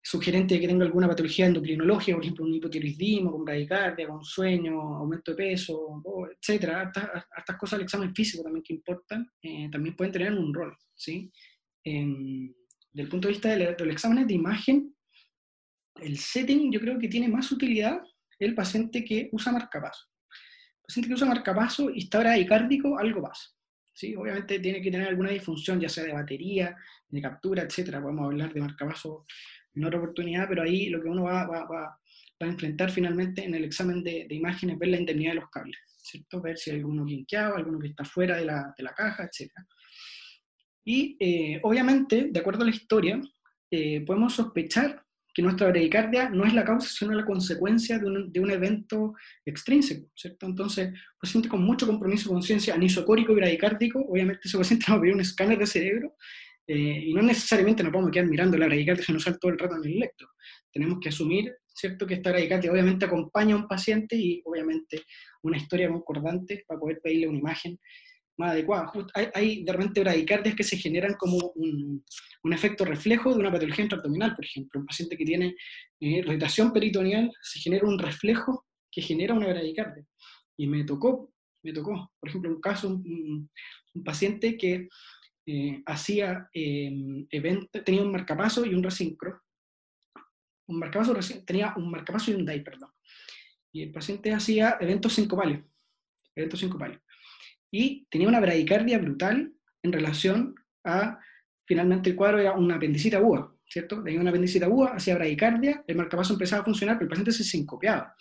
sugerente 0.09 0.55
de 0.55 0.61
que 0.61 0.69
tenga 0.69 0.85
alguna 0.85 1.09
patología 1.09 1.47
endocrinológica, 1.47 2.17
por 2.17 2.25
ejemplo, 2.25 2.45
un 2.45 2.55
hipotiroidismo, 2.55 3.33
con 3.33 3.45
bradicardia, 3.45 4.07
con 4.07 4.23
sueño, 4.23 4.81
aumento 4.81 5.33
de 5.33 5.37
peso, 5.37 6.01
etcétera, 6.31 6.93
estas, 7.37 7.57
cosas 7.57 7.79
del 7.79 7.87
examen 7.87 8.15
físico 8.15 8.45
también 8.45 8.63
que 8.63 8.75
importan, 8.75 9.29
eh, 9.43 9.69
también 9.69 9.97
pueden 9.97 10.13
tener 10.13 10.33
un 10.33 10.55
rol, 10.55 10.77
¿sí? 10.95 11.29
Desde 11.85 13.03
el 13.03 13.09
punto 13.09 13.27
de 13.27 13.35
vista 13.35 13.49
del, 13.49 13.75
del 13.77 13.91
examen 13.91 14.25
de 14.25 14.35
imagen, 14.35 14.95
el 15.97 16.19
setting 16.19 16.71
yo 16.71 16.79
creo 16.79 17.01
que 17.01 17.09
tiene 17.09 17.27
más 17.27 17.51
utilidad 17.51 18.01
el 18.39 18.55
paciente 18.55 19.05
que 19.05 19.29
usa 19.33 19.51
marcapaso. 19.51 20.07
El 20.31 20.87
paciente 20.87 21.09
que 21.09 21.15
usa 21.15 21.27
marcapaso 21.27 21.91
y 21.91 22.05
está 22.05 22.21
bradicárdico, 22.21 22.97
algo 22.97 23.23
pasa. 23.23 23.51
¿sí? 23.93 24.15
Obviamente 24.15 24.61
tiene 24.61 24.81
que 24.81 24.91
tener 24.93 25.09
alguna 25.09 25.31
disfunción, 25.31 25.81
ya 25.81 25.89
sea 25.89 26.05
de 26.05 26.13
batería, 26.13 26.77
de 27.09 27.21
captura, 27.21 27.65
etcétera. 27.65 28.01
Podemos 28.01 28.27
hablar 28.27 28.55
de 28.55 28.61
marcapaso 28.61 29.27
en 29.77 29.85
otra 29.85 29.99
oportunidad, 29.99 30.49
pero 30.49 30.63
ahí 30.63 30.89
lo 30.89 31.03
que 31.03 31.09
uno 31.09 31.25
va, 31.25 31.47
va, 31.47 31.65
va, 31.67 31.99
a 32.41 32.45
enfrentar 32.45 32.91
finalmente 32.91 33.45
en 33.45 33.55
el 33.55 33.65
examen 33.65 34.03
de, 34.03 34.27
de, 34.29 34.35
imágenes, 34.35 34.79
ver 34.79 34.89
la 34.91 34.99
indemnidad 34.99 35.33
de 35.33 35.41
los 35.41 35.51
cables, 35.51 35.79
¿cierto? 35.97 36.41
Ver 36.43 36.59
si 36.59 36.71
hay 36.71 36.79
alguno 36.79 37.05
linkeado, 37.05 37.57
alguno 37.57 37.79
que 37.79 37.89
está 37.89 38.05
fuera 38.05 38.37
de 38.37 38.45
la, 38.45 38.75
de 38.77 38.85
la 38.85 38.93
caja, 38.93 39.25
etc. 39.25 39.51
Y 40.85 41.17
eh, 41.19 41.61
obviamente, 41.63 42.29
de 42.31 42.41
acuerdo 42.41 42.63
a 42.63 42.67
la 42.67 42.75
historia, 42.75 43.21
eh, 43.71 44.03
podemos 44.03 44.35
sospechar 44.35 45.03
que 45.35 45.43
nuestra 45.43 45.69
bradicardia 45.69 46.31
no 46.31 46.47
es 46.47 46.55
la 46.55 46.65
causa, 46.65 46.89
sino 46.89 47.13
la 47.13 47.27
consecuencia 47.27 47.99
de 47.99 48.07
un, 48.07 48.33
de 48.33 48.41
un 48.41 48.51
evento 48.51 49.15
extrínseco, 49.45 50.09
¿cierto? 50.15 50.47
Entonces, 50.47 50.95
paciente 51.21 51.49
con 51.49 51.63
mucho 51.63 51.87
compromiso 51.87 52.29
de 52.31 52.35
conciencia 52.35 52.75
anisocórico 52.75 53.33
y 53.33 53.37
bradicárdico, 53.37 54.01
obviamente 54.09 54.41
ese 54.45 54.57
paciente 54.57 54.87
va 54.89 54.97
a 54.97 55.01
pedir 55.01 55.15
un 55.15 55.21
escáner 55.21 55.59
de 55.59 55.67
cerebro 55.67 56.15
eh, 56.67 57.05
y 57.07 57.15
no 57.15 57.23
necesariamente 57.23 57.83
nos 57.83 57.93
podemos 57.93 58.11
quedar 58.11 58.27
mirando 58.27 58.59
la 58.59 58.67
bradicardia 58.67 59.05
sinusal 59.05 59.39
todo 59.39 59.53
el 59.53 59.59
rato 59.59 59.77
en 59.77 59.85
el 59.85 59.97
electro. 59.99 60.29
Tenemos 60.73 60.99
que 61.01 61.11
asumir, 61.11 61.55
¿cierto?, 61.67 62.07
que 62.07 62.15
esta 62.15 62.31
bradicardia 62.31 62.73
obviamente 62.73 63.05
acompaña 63.05 63.55
a 63.55 63.59
un 63.59 63.69
paciente 63.69 64.17
y 64.17 64.43
obviamente 64.45 65.03
una 65.43 65.57
historia 65.57 65.89
concordante 65.89 66.65
para 66.67 66.81
poder 66.81 67.01
pedirle 67.03 67.29
una 67.29 67.39
imagen 67.39 67.79
más 68.37 68.51
adecuada. 68.51 68.93
hay, 69.15 69.29
hay, 69.35 69.65
de 69.65 69.73
repente 69.73 70.01
bradicardias 70.01 70.55
que 70.55 70.65
se 70.65 70.77
generan 70.77 71.15
como 71.15 71.53
un, 71.55 72.05
un, 72.43 72.53
efecto 72.53 72.85
reflejo 72.85 73.33
de 73.33 73.41
una 73.41 73.53
patología 73.53 73.85
intraabdominal, 73.85 74.35
por 74.35 74.45
ejemplo. 74.45 74.81
Un 74.81 74.87
paciente 74.87 75.17
que 75.17 75.25
tiene 75.25 75.47
eh, 76.01 76.19
irritación 76.19 76.73
peritoneal, 76.73 77.33
se 77.43 77.61
genera 77.61 77.87
un 77.87 77.99
reflejo 77.99 78.67
que 78.91 79.01
genera 79.01 79.35
una 79.35 79.47
bradicardia. 79.47 80.05
Y 80.59 80.67
me 80.67 80.85
tocó, 80.85 81.33
me 81.63 81.73
tocó, 81.73 82.13
por 82.19 82.29
ejemplo, 82.29 82.51
un 82.51 82.61
caso, 82.61 82.89
un, 82.89 83.49
un 83.95 84.05
paciente 84.05 84.57
que 84.57 84.89
eh, 85.49 85.81
hacía 85.87 86.51
eh, 86.53 87.25
eventos, 87.31 87.85
tenía 87.85 88.03
un 88.03 88.11
marcapaso 88.11 88.67
y 88.67 88.75
un 88.75 88.83
resincro. 88.83 89.43
Un 90.67 90.81
marcapaso, 90.81 91.15
tenía 91.45 91.73
un 91.77 91.89
marcapaso 91.89 92.33
y 92.33 92.35
un 92.35 92.45
DAI, 92.45 92.65
perdón. 92.65 92.91
Y 93.73 93.83
el 93.83 93.93
paciente 93.93 94.33
hacía 94.33 94.77
eventos 94.81 95.13
sincopales, 95.13 95.61
eventos 96.35 96.59
sincopales. 96.59 96.99
Y 97.71 98.07
tenía 98.11 98.27
una 98.27 98.41
bradicardia 98.41 98.99
brutal 98.99 99.53
en 99.83 99.93
relación 99.93 100.55
a, 100.85 101.21
finalmente 101.65 102.11
el 102.11 102.17
cuadro 102.17 102.41
era 102.41 102.53
una 102.55 102.77
apendicita 102.77 103.19
aguda, 103.19 103.53
¿cierto? 103.69 104.03
Tenía 104.03 104.21
una 104.21 104.31
apendicita 104.31 104.67
aguda, 104.67 104.95
hacía 104.95 105.15
bradicardia, 105.15 105.85
el 105.87 105.97
marcapaso 105.97 106.33
empezaba 106.33 106.63
a 106.63 106.65
funcionar, 106.65 106.97
pero 106.97 107.05
el 107.05 107.11
paciente 107.11 107.33
se 107.33 107.45
sincopiaba. 107.45 108.17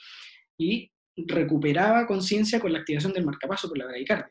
Y 0.57 0.91
recuperaba 1.15 2.05
conciencia 2.05 2.59
con 2.59 2.71
la 2.71 2.79
activación 2.79 3.13
del 3.13 3.25
marcapaso 3.25 3.67
por 3.67 3.77
la 3.79 3.85
bradicardia. 3.85 4.29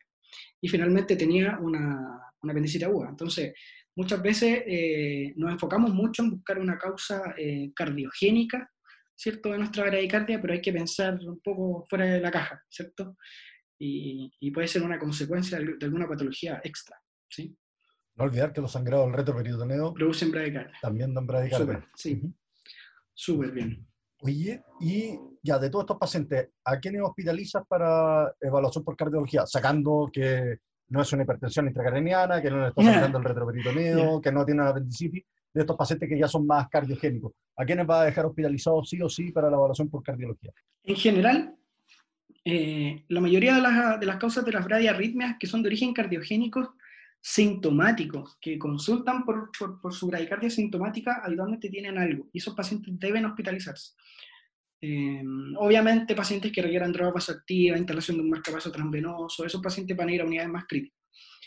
Y 0.60 0.68
finalmente 0.68 1.16
tenía 1.16 1.58
una, 1.60 2.20
una 2.44 2.52
apendicitis 2.52 2.86
aguda. 2.86 3.08
Entonces, 3.10 3.54
muchas 3.96 4.22
veces 4.22 4.62
eh, 4.66 5.32
nos 5.36 5.52
enfocamos 5.52 5.92
mucho 5.92 6.22
en 6.22 6.30
buscar 6.30 6.58
una 6.58 6.78
causa 6.78 7.34
eh, 7.36 7.72
cardiogénica, 7.74 8.70
¿cierto?, 9.16 9.50
de 9.50 9.58
nuestra 9.58 9.84
bradicardia, 9.84 10.40
pero 10.40 10.52
hay 10.52 10.60
que 10.60 10.72
pensar 10.72 11.18
un 11.20 11.40
poco 11.40 11.84
fuera 11.88 12.04
de 12.06 12.20
la 12.20 12.30
caja, 12.30 12.62
¿cierto? 12.68 13.16
Y, 13.78 14.30
y 14.40 14.50
puede 14.50 14.68
ser 14.68 14.82
una 14.82 14.98
consecuencia 14.98 15.58
de, 15.58 15.76
alguna 15.82 16.08
patología 16.08 16.60
extra, 16.62 16.96
¿sí? 17.28 17.56
No 18.16 18.24
olvidar 18.24 18.52
que 18.52 18.60
los 18.60 18.70
sangrados 18.70 19.06
del 19.06 19.16
retroperitoneo 19.16 19.92
producen 19.92 20.30
bradicardia. 20.30 20.78
También 20.80 21.12
dan 21.12 21.26
bradicardia. 21.26 21.66
Súper, 21.66 21.88
sí. 21.96 22.22
Súper 23.12 23.50
bien. 23.50 23.86
Oye, 24.20 24.62
y 24.80 25.18
ya 25.42 25.58
de 25.58 25.68
todos 25.68 25.82
estos 25.82 25.98
pacientes, 25.98 26.48
¿a 26.64 26.78
quiénes 26.78 27.02
hospitalizas 27.02 27.62
para 27.68 28.34
evaluación 28.40 28.82
por 28.82 28.96
cardiología? 28.96 29.44
Sacando 29.46 30.08
que 30.12 30.58
no 30.94 31.02
es 31.02 31.12
una 31.12 31.24
hipertensión 31.24 31.66
intracraniana, 31.66 32.40
que 32.40 32.50
no 32.50 32.62
le 32.62 32.68
está 32.68 32.82
sangrando 32.82 33.18
el 33.18 33.24
retroperitoneo, 33.24 34.20
que 34.20 34.30
no 34.30 34.44
tiene 34.44 34.60
una 34.62 34.70
apendicitis, 34.70 35.24
de 35.52 35.60
estos 35.60 35.76
pacientes 35.76 36.08
que 36.08 36.18
ya 36.18 36.28
son 36.28 36.46
más 36.46 36.68
cardiogénicos. 36.68 37.32
¿A 37.56 37.64
quiénes 37.64 37.88
va 37.88 38.02
a 38.02 38.04
dejar 38.04 38.26
hospitalizados 38.26 38.88
sí 38.88 39.02
o 39.02 39.08
sí 39.08 39.32
para 39.32 39.50
la 39.50 39.56
evaluación 39.56 39.90
por 39.90 40.02
cardiología? 40.02 40.52
En 40.84 40.96
general, 40.96 41.54
eh, 42.44 43.04
la 43.08 43.20
mayoría 43.20 43.56
de 43.56 43.60
las, 43.60 44.00
de 44.00 44.06
las, 44.06 44.16
causas 44.16 44.44
de 44.44 44.52
las 44.52 44.64
bradiarritmias 44.64 45.36
que 45.38 45.46
son 45.46 45.62
de 45.62 45.68
origen 45.68 45.92
cardiogénico 45.92 46.76
sintomáticos 47.20 48.36
que 48.40 48.58
consultan 48.58 49.24
por, 49.24 49.50
por, 49.80 49.94
su 49.94 50.06
bradicardia 50.08 50.50
sintomática, 50.50 51.22
habitualmente 51.24 51.70
tienen 51.70 51.96
algo, 51.96 52.28
y 52.32 52.38
esos 52.38 52.54
pacientes 52.54 52.92
deben 52.98 53.24
hospitalizarse. 53.24 53.94
Em, 54.86 55.56
obviamente, 55.56 56.14
pacientes 56.14 56.52
que 56.52 56.60
requieran 56.60 56.92
droga 56.92 57.12
vasoactiva, 57.12 57.78
instalación 57.78 58.18
de 58.18 58.22
un 58.24 58.28
marcapaso 58.28 58.70
transvenoso, 58.70 59.46
esos 59.46 59.62
pacientes 59.62 59.96
van 59.96 60.10
a 60.10 60.12
ir 60.12 60.20
a 60.20 60.26
unidades 60.26 60.50
más 60.50 60.66
críticas. 60.68 61.00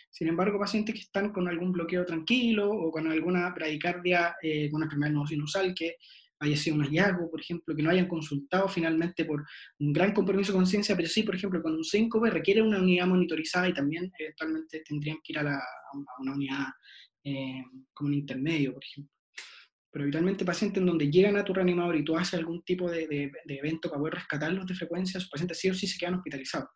Sin 0.09 0.27
embargo, 0.27 0.57
pacientes 0.57 0.95
que 0.95 1.01
están 1.01 1.31
con 1.31 1.47
algún 1.47 1.71
bloqueo 1.71 2.03
tranquilo 2.03 2.67
o 2.71 2.89
con 2.89 3.05
alguna 3.05 3.51
bradicardia, 3.51 4.35
eh, 4.41 4.71
con 4.71 4.77
una 4.77 4.85
enfermedad 4.85 5.23
sinusal 5.27 5.75
que 5.75 5.97
haya 6.39 6.57
sido 6.57 6.77
un 6.77 6.83
hallazgo, 6.85 7.29
por 7.29 7.39
ejemplo, 7.39 7.75
que 7.75 7.83
no 7.83 7.91
hayan 7.91 8.07
consultado 8.07 8.67
finalmente 8.67 9.23
por 9.23 9.45
un 9.79 9.93
gran 9.93 10.13
compromiso 10.13 10.51
de 10.51 10.57
conciencia, 10.57 10.95
pero 10.95 11.07
sí, 11.07 11.21
por 11.21 11.35
ejemplo, 11.35 11.61
con 11.61 11.75
un 11.75 11.83
síncope 11.83 12.31
requiere 12.31 12.63
una 12.63 12.79
unidad 12.79 13.05
monitorizada 13.05 13.69
y 13.69 13.73
también 13.73 14.11
eventualmente 14.17 14.81
tendrían 14.83 15.17
que 15.23 15.33
ir 15.33 15.39
a 15.39 15.61
una 16.19 16.33
unidad 16.33 16.65
eh, 17.23 17.63
como 17.93 18.07
un 18.07 18.15
intermedio, 18.15 18.73
por 18.73 18.83
ejemplo. 18.83 19.16
Pero 19.97 20.05
habitualmente 20.05 20.45
pacientes 20.45 20.79
en 20.79 20.85
donde 20.85 21.09
llegan 21.09 21.37
a 21.37 21.43
tu 21.43 21.55
reanimador 21.55 21.95
y 21.95 22.05
tú 22.05 22.15
haces 22.15 22.35
algún 22.35 22.61
tipo 22.61 22.87
de, 22.87 23.07
de, 23.07 23.31
de 23.45 23.55
evento 23.55 23.89
para 23.89 23.97
poder 23.97 24.13
rescatarlos 24.13 24.67
de 24.67 24.75
frecuencia, 24.75 25.17
esos 25.17 25.27
pacientes 25.27 25.57
sí 25.57 25.71
o 25.71 25.73
sí 25.73 25.87
se 25.87 25.97
quedan 25.97 26.13
hospitalizados. 26.13 26.69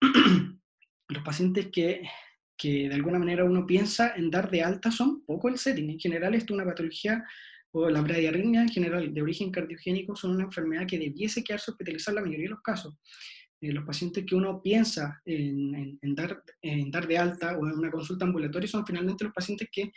Los 1.08 1.22
pacientes 1.22 1.68
que, 1.72 2.02
que 2.56 2.88
de 2.88 2.94
alguna 2.96 3.20
manera 3.20 3.44
uno 3.44 3.64
piensa 3.64 4.14
en 4.16 4.28
dar 4.28 4.50
de 4.50 4.60
alta 4.60 4.90
son 4.90 5.24
poco 5.24 5.48
el 5.48 5.56
setting. 5.56 5.88
En 5.88 6.00
general, 6.00 6.34
esto 6.34 6.52
es 6.52 6.60
una 6.60 6.68
patología 6.68 7.22
o 7.70 7.88
la 7.88 8.00
bradiarritmia 8.00 8.62
en 8.62 8.70
general 8.70 9.14
de 9.14 9.22
origen 9.22 9.52
cardiogénico 9.52 10.16
son 10.16 10.32
una 10.32 10.42
enfermedad 10.42 10.88
que 10.88 10.98
debiese 10.98 11.44
quedarse 11.44 11.70
hospitalizada 11.70 12.10
en 12.10 12.16
la 12.16 12.22
mayoría 12.22 12.46
de 12.46 12.54
los 12.54 12.62
casos. 12.62 12.96
Eh, 13.60 13.70
los 13.70 13.84
pacientes 13.84 14.24
que 14.26 14.34
uno 14.34 14.60
piensa 14.60 15.22
en, 15.24 15.96
dar, 16.16 16.42
en 16.60 16.90
dar 16.90 17.06
de 17.06 17.16
alta 17.16 17.56
o 17.56 17.68
en 17.68 17.78
una 17.78 17.92
consulta 17.92 18.24
ambulatoria 18.24 18.68
son 18.68 18.84
finalmente 18.84 19.22
los 19.22 19.32
pacientes 19.32 19.68
que 19.70 19.92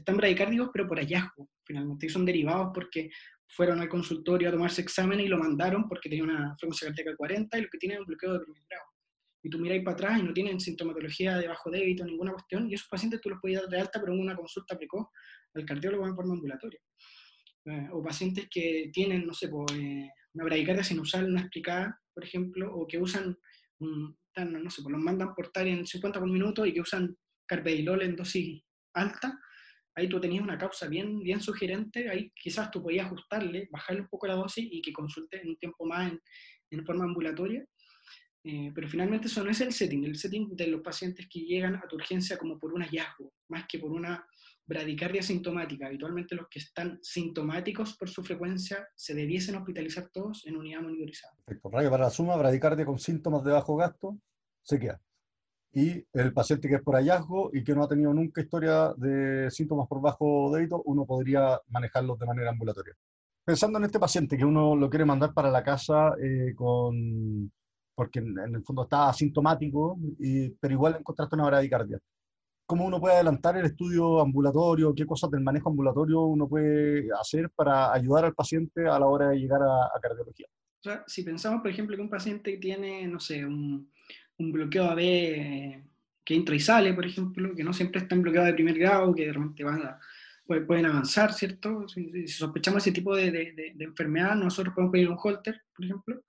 están 0.00 0.16
bradicárdicos 0.16 0.70
pero 0.72 0.86
por 0.86 0.98
hallazgo, 0.98 1.48
finalmente, 1.64 2.06
y 2.06 2.08
son 2.08 2.24
derivados 2.24 2.70
porque 2.74 3.10
fueron 3.48 3.80
al 3.80 3.88
consultorio 3.88 4.48
a 4.48 4.52
tomarse 4.52 4.82
examen 4.82 5.20
y 5.20 5.28
lo 5.28 5.38
mandaron 5.38 5.88
porque 5.88 6.08
tenía 6.08 6.24
una 6.24 6.54
frecuencia 6.58 6.88
cardíaca 6.88 7.10
de 7.10 7.16
40 7.16 7.58
y 7.58 7.62
lo 7.62 7.68
que 7.68 7.78
tiene 7.78 7.94
es 7.94 8.00
un 8.00 8.06
bloqueo 8.06 8.32
de 8.34 8.40
primer 8.40 8.62
grado. 8.68 8.84
Y 9.42 9.50
tú 9.50 9.58
miras 9.58 9.82
para 9.84 9.94
atrás 9.94 10.18
y 10.18 10.22
no 10.22 10.32
tienen 10.32 10.60
sintomatología 10.60 11.38
de 11.38 11.48
bajo 11.48 11.70
débito, 11.70 12.04
ninguna 12.04 12.32
cuestión, 12.32 12.68
y 12.68 12.74
esos 12.74 12.88
pacientes 12.88 13.20
tú 13.20 13.30
los 13.30 13.38
puedes 13.40 13.60
dar 13.60 13.68
de 13.68 13.80
alta, 13.80 14.00
pero 14.00 14.12
en 14.12 14.20
una 14.20 14.36
consulta 14.36 14.76
precoz 14.76 15.06
al 15.54 15.64
cardiólogo 15.64 16.06
en 16.06 16.14
forma 16.14 16.34
ambulatoria. 16.34 16.80
Eh, 17.64 17.88
o 17.92 18.02
pacientes 18.02 18.48
que 18.50 18.90
tienen, 18.92 19.26
no 19.26 19.32
sé, 19.32 19.48
pues, 19.48 19.66
eh, 19.78 20.10
una 20.34 20.44
bradicardia 20.44 20.84
sinusal 20.84 21.32
no 21.32 21.40
explicada, 21.40 21.98
por 22.12 22.24
ejemplo, 22.24 22.74
o 22.74 22.86
que 22.86 22.98
usan, 22.98 23.36
no 23.80 24.70
sé, 24.70 24.82
pues 24.82 24.92
los 24.92 25.02
mandan 25.02 25.34
portar 25.34 25.66
en 25.66 25.86
50 25.86 26.18
por 26.18 26.30
minuto 26.30 26.66
y 26.66 26.72
que 26.72 26.80
usan 26.80 27.16
carvedilol 27.46 28.02
en 28.02 28.16
dosis 28.16 28.62
alta, 28.94 29.38
ahí 29.98 30.08
tú 30.08 30.20
tenías 30.20 30.42
una 30.42 30.56
causa 30.56 30.86
bien, 30.86 31.20
bien 31.20 31.40
sugerente, 31.40 32.08
ahí 32.08 32.32
quizás 32.34 32.70
tú 32.70 32.82
podías 32.82 33.06
ajustarle, 33.06 33.68
bajarle 33.70 34.02
un 34.02 34.08
poco 34.08 34.26
la 34.26 34.34
dosis 34.34 34.66
y 34.70 34.80
que 34.80 34.92
consulte 34.92 35.40
en 35.40 35.48
un 35.48 35.56
tiempo 35.56 35.84
más 35.86 36.12
en, 36.12 36.20
en 36.70 36.84
forma 36.84 37.04
ambulatoria. 37.04 37.66
Eh, 38.44 38.70
pero 38.74 38.88
finalmente 38.88 39.26
eso 39.26 39.42
no 39.42 39.50
es 39.50 39.60
el 39.60 39.72
setting, 39.72 40.04
el 40.04 40.16
setting 40.16 40.56
de 40.56 40.68
los 40.68 40.80
pacientes 40.80 41.26
que 41.28 41.40
llegan 41.40 41.74
a 41.74 41.86
tu 41.88 41.96
urgencia 41.96 42.38
como 42.38 42.58
por 42.58 42.72
un 42.72 42.82
hallazgo, 42.82 43.32
más 43.48 43.66
que 43.68 43.78
por 43.78 43.90
una 43.90 44.24
bradicardia 44.64 45.22
sintomática, 45.22 45.86
habitualmente 45.86 46.34
los 46.34 46.46
que 46.48 46.60
están 46.60 46.98
sintomáticos 47.02 47.96
por 47.96 48.08
su 48.08 48.22
frecuencia 48.22 48.86
se 48.94 49.14
debiesen 49.14 49.56
hospitalizar 49.56 50.10
todos 50.12 50.46
en 50.46 50.56
unidad 50.56 50.82
monitorizada. 50.82 51.34
Perfecto. 51.44 51.70
Rayo 51.70 51.90
para 51.90 52.04
la 52.04 52.10
suma, 52.10 52.36
bradicardia 52.36 52.86
con 52.86 52.98
síntomas 52.98 53.42
de 53.44 53.52
bajo 53.52 53.76
gasto, 53.76 54.18
se 54.62 54.78
queda. 54.78 55.00
Y 55.72 56.04
el 56.12 56.32
paciente 56.32 56.68
que 56.68 56.76
es 56.76 56.82
por 56.82 56.96
hallazgo 56.96 57.50
y 57.52 57.62
que 57.62 57.74
no 57.74 57.84
ha 57.84 57.88
tenido 57.88 58.12
nunca 58.12 58.40
historia 58.40 58.92
de 58.96 59.50
síntomas 59.50 59.86
por 59.86 60.00
bajo 60.00 60.50
débito, 60.54 60.82
uno 60.84 61.04
podría 61.04 61.60
manejarlos 61.68 62.18
de 62.18 62.26
manera 62.26 62.50
ambulatoria. 62.50 62.94
Pensando 63.44 63.78
en 63.78 63.84
este 63.84 63.98
paciente 63.98 64.36
que 64.36 64.44
uno 64.44 64.76
lo 64.76 64.90
quiere 64.90 65.04
mandar 65.04 65.32
para 65.32 65.50
la 65.50 65.62
casa 65.62 66.14
eh, 66.22 66.54
con, 66.54 67.50
porque 67.94 68.18
en, 68.20 68.54
el 68.56 68.64
fondo 68.64 68.82
está 68.82 69.08
asintomático, 69.08 69.98
y, 70.18 70.50
pero 70.50 70.74
igual 70.74 70.96
encontraste 70.96 71.36
una 71.36 71.46
bradicardia 71.46 71.98
cómo 72.68 72.84
uno 72.84 73.00
puede 73.00 73.14
adelantar 73.14 73.56
el 73.56 73.64
estudio 73.64 74.20
ambulatorio, 74.20 74.94
qué 74.94 75.06
cosas 75.06 75.30
del 75.30 75.40
manejo 75.40 75.70
ambulatorio 75.70 76.20
uno 76.20 76.46
puede 76.46 77.08
hacer 77.18 77.48
para 77.56 77.94
ayudar 77.94 78.26
al 78.26 78.34
paciente 78.34 78.86
a 78.86 78.98
la 78.98 79.06
hora 79.06 79.30
de 79.30 79.38
llegar 79.38 79.62
a, 79.62 79.98
cardiología. 80.02 80.46
O 80.50 80.82
sea, 80.82 81.02
si 81.06 81.22
pensamos, 81.22 81.62
por 81.62 81.70
ejemplo, 81.70 81.96
que 81.96 82.02
un 82.02 82.10
paciente 82.10 82.58
tiene, 82.58 83.08
no 83.08 83.18
sé, 83.20 83.44
un, 83.46 83.90
un 84.38 84.52
bloqueo 84.52 84.84
AB 84.84 84.98
que 86.24 86.34
entra 86.34 86.54
y 86.54 86.60
sale, 86.60 86.92
por 86.92 87.06
ejemplo, 87.06 87.54
que 87.54 87.64
no 87.64 87.72
siempre 87.72 88.00
está 88.00 88.14
en 88.14 88.22
bloqueo 88.22 88.44
de 88.44 88.54
primer 88.54 88.78
grado, 88.78 89.14
que 89.14 89.26
de 89.26 89.32
repente 89.32 89.64
van 89.64 89.82
a, 89.82 90.00
pueden 90.66 90.86
avanzar, 90.86 91.32
¿cierto? 91.32 91.88
Si, 91.88 92.28
sospechamos 92.28 92.82
ese 92.82 92.92
tipo 92.92 93.14
de, 93.14 93.30
de, 93.30 93.72
de, 93.74 93.84
enfermedad, 93.84 94.34
nosotros 94.34 94.74
podemos 94.74 94.92
pedir 94.92 95.08
un 95.08 95.18
holter, 95.22 95.62
por 95.74 95.84
ejemplo, 95.84 96.22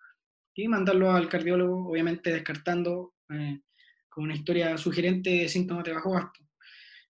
y 0.56 0.68
mandarlo 0.68 1.12
al 1.12 1.30
cardiólogo, 1.30 1.90
obviamente 1.90 2.32
descartando 2.32 3.14
eh, 3.30 3.62
con 4.10 4.26
una 4.26 4.36
historia 4.36 4.78
sugerente 4.78 5.30
de 5.30 5.50
síntomas 5.50 5.84
de 5.86 5.94
bajo 5.94 6.12
gasto. 6.12 6.40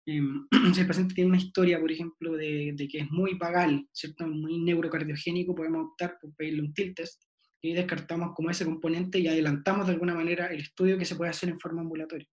Em, 0.07 0.47
si 0.75 0.81
el 0.81 0.87
paciente 0.87 1.15
tiene 1.15 1.29
una 1.29 1.39
historia, 1.39 1.81
por 1.81 1.91
ejemplo, 1.91 2.33
de, 2.33 2.73
de, 2.75 2.89
que 2.89 2.99
es 3.01 3.11
muy 3.11 3.35
vagal, 3.35 3.89
¿cierto? 3.93 4.27
muy 4.27 4.59
neurocardiogénico, 4.59 5.55
podemos 5.55 5.87
optar 5.91 6.19
por 6.21 6.35
pedirle 6.35 6.63
un 6.63 6.75
tilt 6.75 6.97
test 6.97 7.30
y 7.63 7.75
descartamos 7.75 8.35
como 8.35 8.51
ese 8.51 8.65
componente 8.65 9.19
y 9.19 9.29
adelantamos 9.29 9.87
de 9.87 9.93
alguna 9.93 10.15
manera 10.15 10.47
el 10.47 10.61
estudio 10.61 10.97
que 10.99 11.05
se 11.05 11.17
puede 11.17 11.31
hacer 11.31 11.49
en 11.49 11.61
forma 11.61 11.83
ambulatoria. 11.83 12.29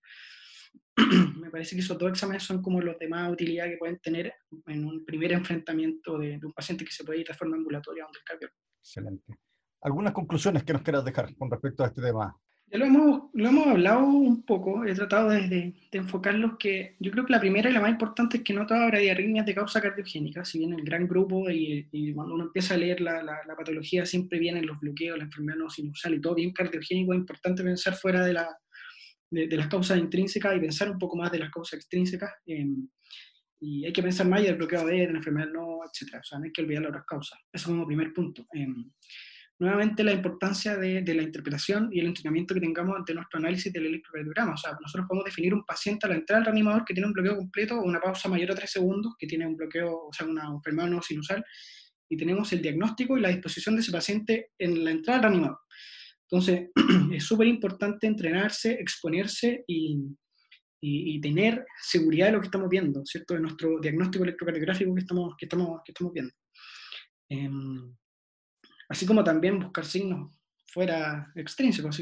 Me 1.39 1.49
parece 1.49 1.75
que 1.75 1.81
esos 1.81 1.97
dos 1.97 2.09
exámenes 2.09 2.43
son 2.43 2.61
como 2.61 2.81
los 2.81 2.97
de 2.97 3.07
más 3.07 3.31
utilidad 3.31 3.65
que 3.65 3.77
pueden 3.77 3.99
tener 3.99 4.33
en 4.67 4.85
un 4.85 5.05
primer 5.05 5.31
enfrentamiento 5.33 6.17
de, 6.17 6.39
un 6.43 6.53
paciente 6.53 6.85
que 6.85 6.91
se 6.91 7.03
puede 7.03 7.19
ir 7.19 7.27
de 7.27 7.33
forma 7.33 7.57
ambulatoria 7.57 8.03
donde 8.03 8.19
el 8.19 8.25
cardiólogo. 8.25 8.57
Excelente. 8.79 9.33
¿Algunas 9.81 10.13
conclusiones 10.13 10.63
que 10.63 10.73
nos 10.73 10.81
quieras 10.81 11.05
dejar 11.05 11.35
con 11.35 11.51
respecto 11.51 11.83
a 11.83 11.87
este 11.87 12.01
tema? 12.01 12.35
Ya 12.69 12.79
lo 12.79 12.85
hemos, 12.85 13.23
lo 13.33 13.47
hemos 13.47 13.67
hablado 13.67 14.05
un 14.05 14.43
poco, 14.43 14.83
he 14.83 14.93
tratado 14.93 15.29
de, 15.29 15.47
de, 15.47 15.73
enfocar 15.93 16.35
los 16.35 16.57
que, 16.57 16.97
yo 16.99 17.11
creo 17.11 17.25
que 17.25 17.31
la 17.31 17.39
primera 17.39 17.69
y 17.69 17.73
la 17.73 17.79
más 17.79 17.91
importante 17.91 18.37
es 18.37 18.43
que 18.43 18.53
no 18.53 18.65
toda 18.65 18.87
bradiarritmia 18.87 19.41
es 19.43 19.45
de 19.45 19.55
causa 19.55 19.79
cardiogénica, 19.79 20.43
si 20.43 20.59
bien 20.59 20.73
el 20.73 20.83
gran 20.83 21.07
grupo 21.07 21.49
y, 21.49 21.87
y, 21.93 22.13
cuando 22.13 22.35
uno 22.35 22.43
empieza 22.43 22.73
a 22.73 22.77
leer 22.77 22.99
la, 22.99 23.23
la, 23.23 23.39
la, 23.47 23.55
patología 23.55 24.05
siempre 24.05 24.37
vienen 24.37 24.65
los 24.65 24.81
bloqueos, 24.81 25.17
la 25.17 25.23
enfermedad 25.23 25.57
no 25.57 25.69
sinusal 25.69 26.15
y 26.15 26.19
todo 26.19 26.35
bien 26.35 26.51
cardiogénico, 26.51 27.13
es 27.13 27.19
importante 27.19 27.63
pensar 27.63 27.93
fuera 27.95 28.25
de, 28.25 28.33
la, 28.33 28.57
de, 29.29 29.47
de 29.47 29.57
las 29.57 29.67
causas 29.67 29.97
intrínsecas 29.97 30.53
y 30.57 30.59
pensar 30.59 30.91
un 30.91 30.99
poco 30.99 31.15
más 31.15 31.31
de 31.31 31.39
las 31.39 31.51
causas 31.51 31.79
extrínsecas. 31.79 32.33
Eh, 32.45 32.65
y 33.59 33.85
hay 33.85 33.93
que 33.93 34.03
pensar 34.03 34.27
más 34.27 34.43
del 34.43 34.55
bloqueo 34.55 34.85
B, 34.85 34.91
de 34.93 35.11
la 35.11 35.17
enfermedad 35.17 35.49
no, 35.51 35.79
etc. 35.83 36.15
O 36.19 36.23
sea, 36.23 36.37
no 36.37 36.45
hay 36.45 36.51
que 36.51 36.61
olvidar 36.61 36.83
las 36.83 36.89
otras 36.89 37.05
causas. 37.05 37.39
Eso 37.51 37.69
como 37.69 37.87
primer 37.87 38.13
punto. 38.13 38.45
Eh, 38.53 38.67
nuevamente 39.59 40.03
la 40.03 40.13
importancia 40.13 40.77
de, 40.77 41.01
la 41.01 41.23
interpretación 41.23 41.89
y 41.91 41.99
el 41.99 42.07
entrenamiento 42.07 42.53
que 42.53 42.59
tengamos 42.59 42.95
ante 42.95 43.13
nuestro 43.13 43.39
análisis 43.39 43.73
del 43.73 43.87
electrocardiograma. 43.87 44.53
O 44.53 44.57
sea, 44.57 44.77
nosotros 44.79 45.07
podemos 45.07 45.25
definir 45.25 45.53
un 45.53 45.65
paciente 45.65 46.05
a 46.05 46.09
la 46.09 46.15
entrada 46.15 46.39
al 46.39 46.45
reanimador 46.45 46.85
que 46.85 46.93
tiene 46.93 47.07
un 47.07 47.13
bloqueo 47.13 47.37
completo 47.37 47.75
o 47.75 47.83
una 47.83 47.99
pausa 47.99 48.29
mayor 48.29 48.51
a 48.51 48.55
3 48.55 48.69
segundos, 48.69 49.15
que 49.17 49.25
tiene 49.25 49.47
un 49.47 49.55
bloqueo, 49.55 50.07
o 50.07 50.13
sea, 50.13 50.27
una 50.27 50.45
enfermedad 50.45 50.89
no 50.89 51.01
sinusal, 51.01 51.43
y 52.09 52.17
tenemos 52.17 52.53
el 52.53 52.61
diagnóstico 52.61 53.17
y 53.17 53.21
la 53.21 53.29
disposición 53.29 53.75
de 53.75 53.81
ese 53.81 53.91
paciente 53.91 54.51
en 54.59 54.83
la 54.85 54.91
entrada 54.91 55.19
al 55.19 55.23
reanimador. 55.23 55.59
Entonces, 56.29 56.69
es 57.13 57.23
súper 57.23 57.47
importante 57.47 58.05
entrenarse, 58.05 58.73
exponerse 58.73 59.63
y, 59.67 59.97
y, 60.79 61.19
tener 61.19 61.65
seguridad 61.81 62.27
de 62.27 62.33
lo 62.33 62.41
que 62.41 62.47
estamos 62.47 62.69
viendo, 62.69 63.03
¿cierto? 63.05 63.33
De 63.33 63.39
nuestro 63.39 63.79
diagnóstico 63.79 64.23
electrocardiográfico 64.23 64.93
que 64.93 65.01
estamos, 65.01 65.33
que 65.37 65.45
estamos, 65.45 65.81
que 65.83 65.91
estamos 65.91 66.13
viendo. 66.13 66.33
Eh, 67.29 67.49
así 68.89 69.05
como 69.05 69.23
también 69.23 69.59
buscar 69.59 69.85
signos 69.85 70.31
fuera 70.65 71.31
extrínsecos, 71.35 72.01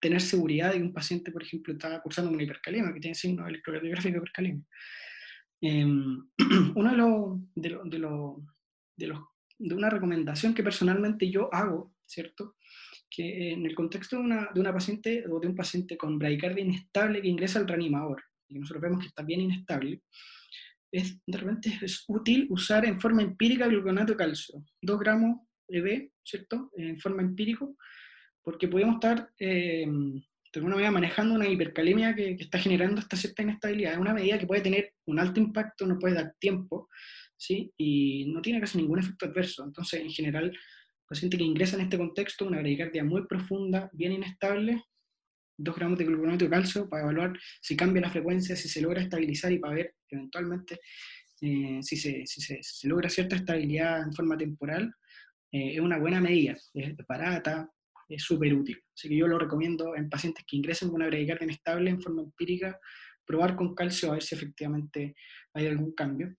tener 0.00 0.20
seguridad 0.20 0.72
de 0.72 0.78
que 0.78 0.84
un 0.84 0.92
paciente, 0.92 1.32
por 1.32 1.42
ejemplo, 1.42 1.72
está 1.72 2.00
cursando 2.02 2.30
una 2.30 2.42
hipercalemia, 2.42 2.92
que 2.92 3.00
tiene 3.00 3.14
signos 3.14 3.48
electrocardiográficos 3.48 4.12
de 4.12 4.18
hipercalemia. 4.18 4.64
Eh, 5.62 5.84
uno 6.74 6.90
de 6.90 6.96
los, 6.96 7.40
de, 7.54 7.70
lo, 7.70 7.84
de, 7.84 7.98
lo, 7.98 8.46
de, 8.96 9.06
los, 9.06 9.20
de 9.58 9.74
una 9.74 9.88
recomendación 9.88 10.52
que 10.52 10.62
personalmente 10.62 11.30
yo 11.30 11.52
hago, 11.52 11.94
¿cierto? 12.06 12.56
Que 13.08 13.52
en 13.52 13.64
el 13.64 13.74
contexto 13.74 14.16
de 14.16 14.22
una, 14.22 14.50
de 14.52 14.60
una 14.60 14.74
paciente 14.74 15.24
o 15.26 15.40
de 15.40 15.48
un 15.48 15.56
paciente 15.56 15.96
con 15.96 16.18
bradicardia 16.18 16.64
inestable 16.64 17.22
que 17.22 17.28
ingresa 17.28 17.58
al 17.58 17.68
reanimador, 17.68 18.22
y 18.48 18.58
nosotros 18.58 18.82
vemos 18.82 19.00
que 19.00 19.06
está 19.06 19.22
bien 19.22 19.40
inestable, 19.40 20.02
es, 20.92 21.18
de 21.26 21.38
repente 21.38 21.78
es 21.80 22.04
útil 22.06 22.46
usar 22.50 22.84
en 22.84 23.00
forma 23.00 23.22
empírica 23.22 23.66
gluconato 23.66 24.12
de 24.12 24.18
calcio, 24.18 24.62
2 24.82 25.00
gramos 25.00 25.38
EB, 25.68 26.10
¿cierto? 26.24 26.70
En 26.76 26.98
forma 26.98 27.22
empírico, 27.22 27.76
porque 28.42 28.68
podemos 28.68 28.96
estar 28.96 29.30
eh, 29.38 29.86
de 29.86 30.60
alguna 30.60 30.76
manera 30.76 30.92
manejando 30.92 31.34
una 31.34 31.48
hipercalemia 31.48 32.14
que, 32.14 32.36
que, 32.36 32.44
está 32.44 32.58
generando 32.58 33.00
esta 33.00 33.16
cierta 33.16 33.42
inestabilidad. 33.42 33.92
Es 33.92 33.98
una 33.98 34.14
medida 34.14 34.38
que 34.38 34.46
puede 34.46 34.62
tener 34.62 34.92
un 35.06 35.18
alto 35.18 35.40
impacto, 35.40 35.86
no 35.86 35.98
puede 35.98 36.14
dar 36.14 36.34
tiempo, 36.38 36.88
¿sí? 37.36 37.72
Y 37.76 38.26
no 38.32 38.40
tiene 38.40 38.60
casi 38.60 38.78
ningún 38.78 39.00
efecto 39.00 39.26
adverso. 39.26 39.64
Entonces, 39.64 40.00
en 40.00 40.10
general, 40.10 40.56
paciente 41.08 41.36
que 41.36 41.44
ingresa 41.44 41.76
en 41.76 41.82
este 41.82 41.98
contexto, 41.98 42.46
una 42.46 42.58
bradicardia 42.58 43.04
muy 43.04 43.26
profunda, 43.26 43.90
bien 43.92 44.12
inestable, 44.12 44.82
2 45.56 45.76
gramos 45.76 45.98
de 45.98 46.04
gluconato 46.04 46.44
de 46.44 46.50
calcio 46.50 46.88
para 46.88 47.04
evaluar 47.04 47.38
si 47.60 47.76
cambia 47.76 48.02
la 48.02 48.10
frecuencia, 48.10 48.56
si 48.56 48.68
se 48.68 48.80
logra 48.80 49.02
estabilizar 49.02 49.52
y 49.52 49.58
para 49.58 49.74
ver 49.74 49.94
eventualmente 50.08 50.80
eh, 51.40 51.78
si, 51.82 51.96
se, 51.96 52.26
si, 52.26 52.40
se, 52.40 52.88
logra 52.88 53.08
cierta 53.08 53.36
estabilidad 53.36 54.02
en 54.02 54.12
forma 54.12 54.36
temporal. 54.36 54.92
Eh, 55.54 55.74
es 55.74 55.80
una 55.80 55.98
buena 55.98 56.20
medida, 56.20 56.56
es 56.74 56.96
barata, 57.06 57.70
es 58.08 58.22
súper 58.24 58.52
útil. 58.52 58.82
Así 58.92 59.08
que 59.08 59.16
yo 59.16 59.28
lo 59.28 59.38
recomiendo 59.38 59.94
en 59.94 60.10
pacientes 60.10 60.44
que 60.44 60.56
ingresen 60.56 60.88
con 60.88 60.96
una 60.96 61.06
bradicardia 61.06 61.44
inestable 61.44 61.90
en 61.90 62.02
forma 62.02 62.22
empírica, 62.22 62.80
probar 63.24 63.54
con 63.54 63.72
calcio 63.72 64.10
a 64.10 64.14
ver 64.14 64.22
si 64.24 64.34
efectivamente 64.34 65.14
hay 65.52 65.68
algún 65.68 65.94
cambio. 65.94 66.34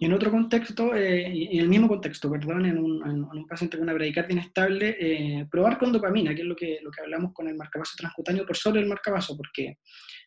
Y 0.00 0.06
en 0.06 0.12
otro 0.12 0.32
contexto, 0.32 0.96
eh, 0.96 1.26
en 1.26 1.60
el 1.60 1.68
mismo 1.68 1.86
contexto, 1.86 2.28
perdón, 2.28 2.66
en 2.66 2.78
un, 2.78 3.46
paciente 3.46 3.76
con 3.76 3.84
una 3.84 3.94
bradicardia 3.94 4.32
inestable, 4.32 4.96
eh, 4.98 5.46
probar 5.48 5.78
con 5.78 5.92
dopamina, 5.92 6.34
que 6.34 6.42
es 6.42 6.46
lo 6.46 6.56
que, 6.56 6.80
lo 6.82 6.90
que 6.90 7.00
hablamos 7.00 7.32
con 7.32 7.46
el 7.46 7.54
marcapaso 7.54 7.94
transcutáneo 7.96 8.44
por 8.44 8.56
sobre 8.56 8.80
el 8.80 8.86
marcapaso, 8.86 9.36
porque 9.36 9.78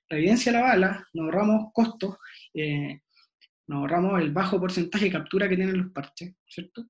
la 0.10 0.17
evidencia 0.17 0.54
la 0.54 0.62
bala, 0.62 1.08
nos 1.13 1.25
ahorramos 1.25 1.71
costos, 1.73 2.15
eh, 2.54 3.01
nos 3.67 3.82
ahorramos 3.82 4.21
el 4.21 4.32
bajo 4.32 4.62
porcentaje 4.62 5.06
de 5.06 5.12
captura 5.12 5.49
que 5.49 5.58
tienen 5.58 5.77
los 5.77 5.91
parches, 5.91 6.34
¿cierto? 6.47 6.86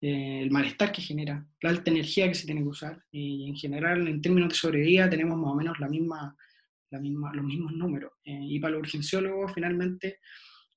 El 0.00 0.50
malestar 0.50 0.92
que 0.92 1.02
genera, 1.02 1.44
la 1.60 1.70
alta 1.70 1.90
energía 1.90 2.28
que 2.28 2.34
se 2.34 2.46
tiene 2.46 2.62
que 2.62 2.68
usar, 2.68 3.02
y 3.10 3.48
en 3.48 3.56
general, 3.56 4.06
en 4.06 4.22
términos 4.22 4.50
de 4.50 4.54
sobrevida, 4.54 5.10
tenemos 5.10 5.36
más 5.36 5.52
o 5.52 5.56
menos 5.56 5.78
la 5.80 5.88
misma, 5.88 6.36
la 6.90 7.00
misma, 7.00 7.34
los 7.34 7.44
mismos 7.44 7.72
números. 7.72 8.12
y 8.24 8.58
para 8.60 8.74
los 8.74 8.80
urgenciólogos, 8.80 9.52
finalmente, 9.54 10.20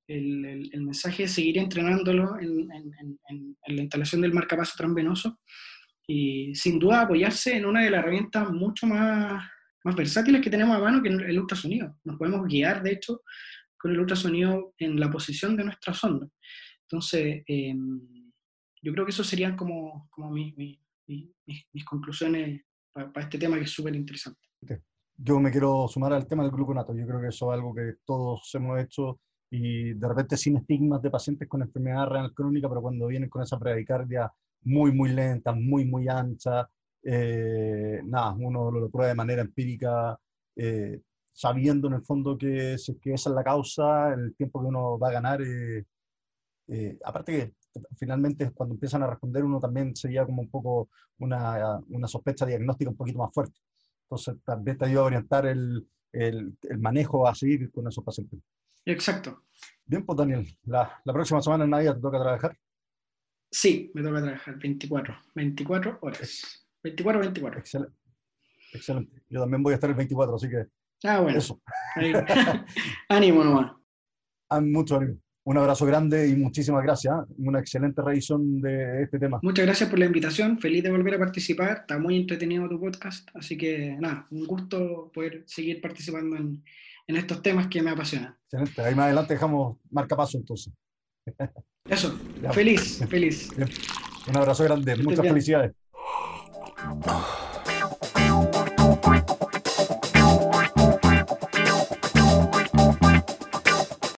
el, 0.08 0.82
mensaje 0.82 1.24
es 1.24 1.32
seguir 1.32 1.58
entrenándolo 1.58 2.40
en, 2.40 2.68
la 3.68 3.82
instalación 3.82 4.22
del 4.22 4.34
marcapaso 4.34 4.74
transvenoso 4.76 5.40
y 6.08 6.54
sin 6.56 6.80
duda 6.80 7.02
apoyarse 7.02 7.56
en 7.56 7.66
una 7.66 7.84
de 7.84 7.92
las 7.92 8.00
herramientas 8.02 8.52
mucho 8.52 8.88
más, 8.88 9.44
más 9.84 9.96
versátiles 9.96 10.42
que 10.42 10.50
tenemos 10.50 10.76
a 10.76 10.80
mano, 10.80 11.02
que 11.02 11.10
es 11.10 11.16
el 11.16 11.40
ultrasonido. 11.40 11.96
Nos 12.04 12.18
podemos 12.18 12.48
guiar, 12.48 12.84
de 12.84 12.94
hecho, 12.94 13.22
con 13.78 13.92
el 13.92 14.00
ultrasonido 14.00 14.74
en 14.78 15.00
la 15.00 15.10
posición 15.10 15.56
de 15.56 15.66
nuestra 15.66 15.94
sonda. 15.94 16.28
Entonces, 16.84 17.44
em, 17.48 18.02
yo 18.82 18.92
creo 18.94 19.06
que 19.06 19.12
eso 19.12 19.24
serían 19.24 19.56
como, 19.56 20.08
como 20.10 20.32
mis 20.32 20.80
conclusiones 21.86 22.62
para, 22.92 23.12
este 23.22 23.38
tema 23.38 23.58
que 23.58 23.64
es 23.64 23.72
súper 23.72 23.96
interesante. 23.96 24.40
Yo 25.18 25.40
me 25.40 25.52
quiero 25.52 25.88
sumar 25.88 26.14
al 26.14 26.28
tema 26.28 26.44
del 26.44 26.52
gluconato. 26.52 26.96
Yo 26.96 27.06
creo 27.06 27.22
que 27.22 27.28
eso 27.28 27.52
es 27.52 27.58
algo 27.58 27.76
que 27.76 27.96
todos 28.06 28.50
hemos 28.56 28.80
hecho 28.80 29.20
y 29.52 29.94
de 29.94 30.08
repente 30.08 30.38
sin 30.38 30.58
estigmas 30.58 31.02
de 31.02 31.12
pacientes 31.12 31.48
con 31.48 31.62
enfermedad 31.62 32.08
renal 32.08 32.34
crónica, 32.34 32.70
pero 32.70 32.82
cuando 32.82 33.08
vienen 33.08 33.30
con 33.30 33.44
esa 33.44 33.58
bradicardia 33.58 34.32
muy, 34.64 34.92
muy 34.94 35.10
lenta, 35.10 35.52
muy, 35.52 35.86
muy 35.86 36.08
ancha, 36.08 36.70
eh, 37.04 38.02
nada, 38.06 38.32
uno 38.32 38.72
lo, 38.72 38.90
prueba 38.90 39.10
de 39.10 39.16
manera 39.16 39.42
empírica, 39.42 40.18
eh, 40.56 41.02
sabiendo 41.34 41.88
en 41.88 41.96
el 41.96 42.02
fondo 42.02 42.38
que, 42.38 42.78
que 43.02 43.14
esa 43.14 43.30
es 43.30 43.36
la 43.36 43.44
causa, 43.44 44.14
el 44.14 44.36
tiempo 44.36 44.62
que 44.62 44.68
uno 44.68 44.98
va 44.98 45.10
a 45.10 45.14
ganar. 45.14 45.42
Eh, 45.42 45.86
aparte 47.04 47.32
que 47.32 47.54
finalmente 47.98 48.52
cuando 48.52 48.76
empiezan 48.76 49.04
a 49.04 49.08
responder 49.08 49.44
uno 49.44 49.60
también 49.60 49.96
sería 49.96 50.26
como 50.26 50.42
un 50.42 50.50
poco 50.50 50.90
una, 51.20 51.80
una 51.90 52.08
sospecha 52.08 52.46
diagnóstica 52.46 52.90
un 52.90 52.98
poquito 52.98 53.20
más 53.20 53.34
fuerte. 53.34 53.60
Entonces 54.04 54.36
también 54.44 54.78
te 54.78 54.86
ayuda 54.86 55.02
a 55.02 55.06
orientar 55.06 55.46
el, 55.46 55.88
el, 56.12 56.58
el 56.64 56.80
manejo 56.80 57.28
a 57.28 57.36
seguir 57.36 57.72
con 57.72 57.88
esos 57.88 58.04
pacientes. 58.04 58.40
Exacto. 58.86 59.44
Bien, 59.86 60.06
pues 60.06 60.18
Daniel, 60.18 60.48
la, 60.64 61.02
la 61.04 61.14
próxima 61.14 61.42
semana 61.42 61.64
en 61.64 61.70
Navidad 61.70 61.96
te 61.96 62.02
toca 62.02 62.20
trabajar. 62.20 62.58
Sí, 63.50 63.92
me 63.94 64.02
toca 64.02 64.22
trabajar 64.22 64.58
24, 64.58 65.16
24 65.36 66.00
horas. 66.02 66.68
24, 66.84 67.20
24. 67.22 67.60
Excelente. 67.60 67.98
Excelente. 68.74 69.24
Yo 69.30 69.42
también 69.42 69.62
voy 69.62 69.74
a 69.74 69.76
estar 69.76 69.90
el 69.90 69.96
24, 69.96 70.36
así 70.36 70.50
que. 70.50 70.66
Ah, 71.04 71.20
bueno. 71.20 71.38
Eso. 71.38 71.62
ánimo 73.10 73.44
nomás. 73.44 73.74
Ah, 74.50 74.62
mucho 74.62 74.98
ánimo. 74.98 75.20
Un 75.52 75.58
abrazo 75.58 75.86
grande 75.86 76.30
y 76.30 76.36
muchísimas 76.38 76.82
gracias. 76.82 77.14
¿eh? 77.14 77.34
Una 77.40 77.60
excelente 77.60 78.02
revisión 78.02 78.62
de 78.62 79.04
este 79.04 79.20
tema. 79.20 79.38
Muchas 79.44 79.66
gracias 79.66 79.90
por 79.90 80.00
la 80.00 80.06
invitación. 80.06 80.58
Feliz 80.58 80.82
de 80.82 80.90
volver 80.90 81.16
a 81.16 81.20
participar. 81.20 81.80
Está 81.82 82.00
muy 82.00 82.16
entretenido 82.16 82.70
tu 82.70 82.80
podcast. 82.80 83.28
Así 83.34 83.58
que 83.58 83.98
nada, 84.00 84.26
un 84.32 84.48
gusto 84.48 85.12
poder 85.14 85.44
seguir 85.48 85.82
participando 85.82 86.38
en, 86.38 86.64
en 87.06 87.16
estos 87.18 87.42
temas 87.42 87.68
que 87.68 87.82
me 87.82 87.90
apasionan. 87.90 88.34
Excelente. 88.46 88.82
Ahí 88.82 88.96
más 88.96 89.08
adelante 89.08 89.34
dejamos 89.34 89.76
marca 89.90 90.16
paso 90.16 90.38
entonces. 90.38 90.72
Eso. 91.90 92.18
feliz, 92.54 93.04
feliz. 93.10 93.50
Un 94.30 94.38
abrazo 94.38 94.64
grande. 94.64 94.96
Muchas 95.04 95.28
felicidades. 95.28 95.74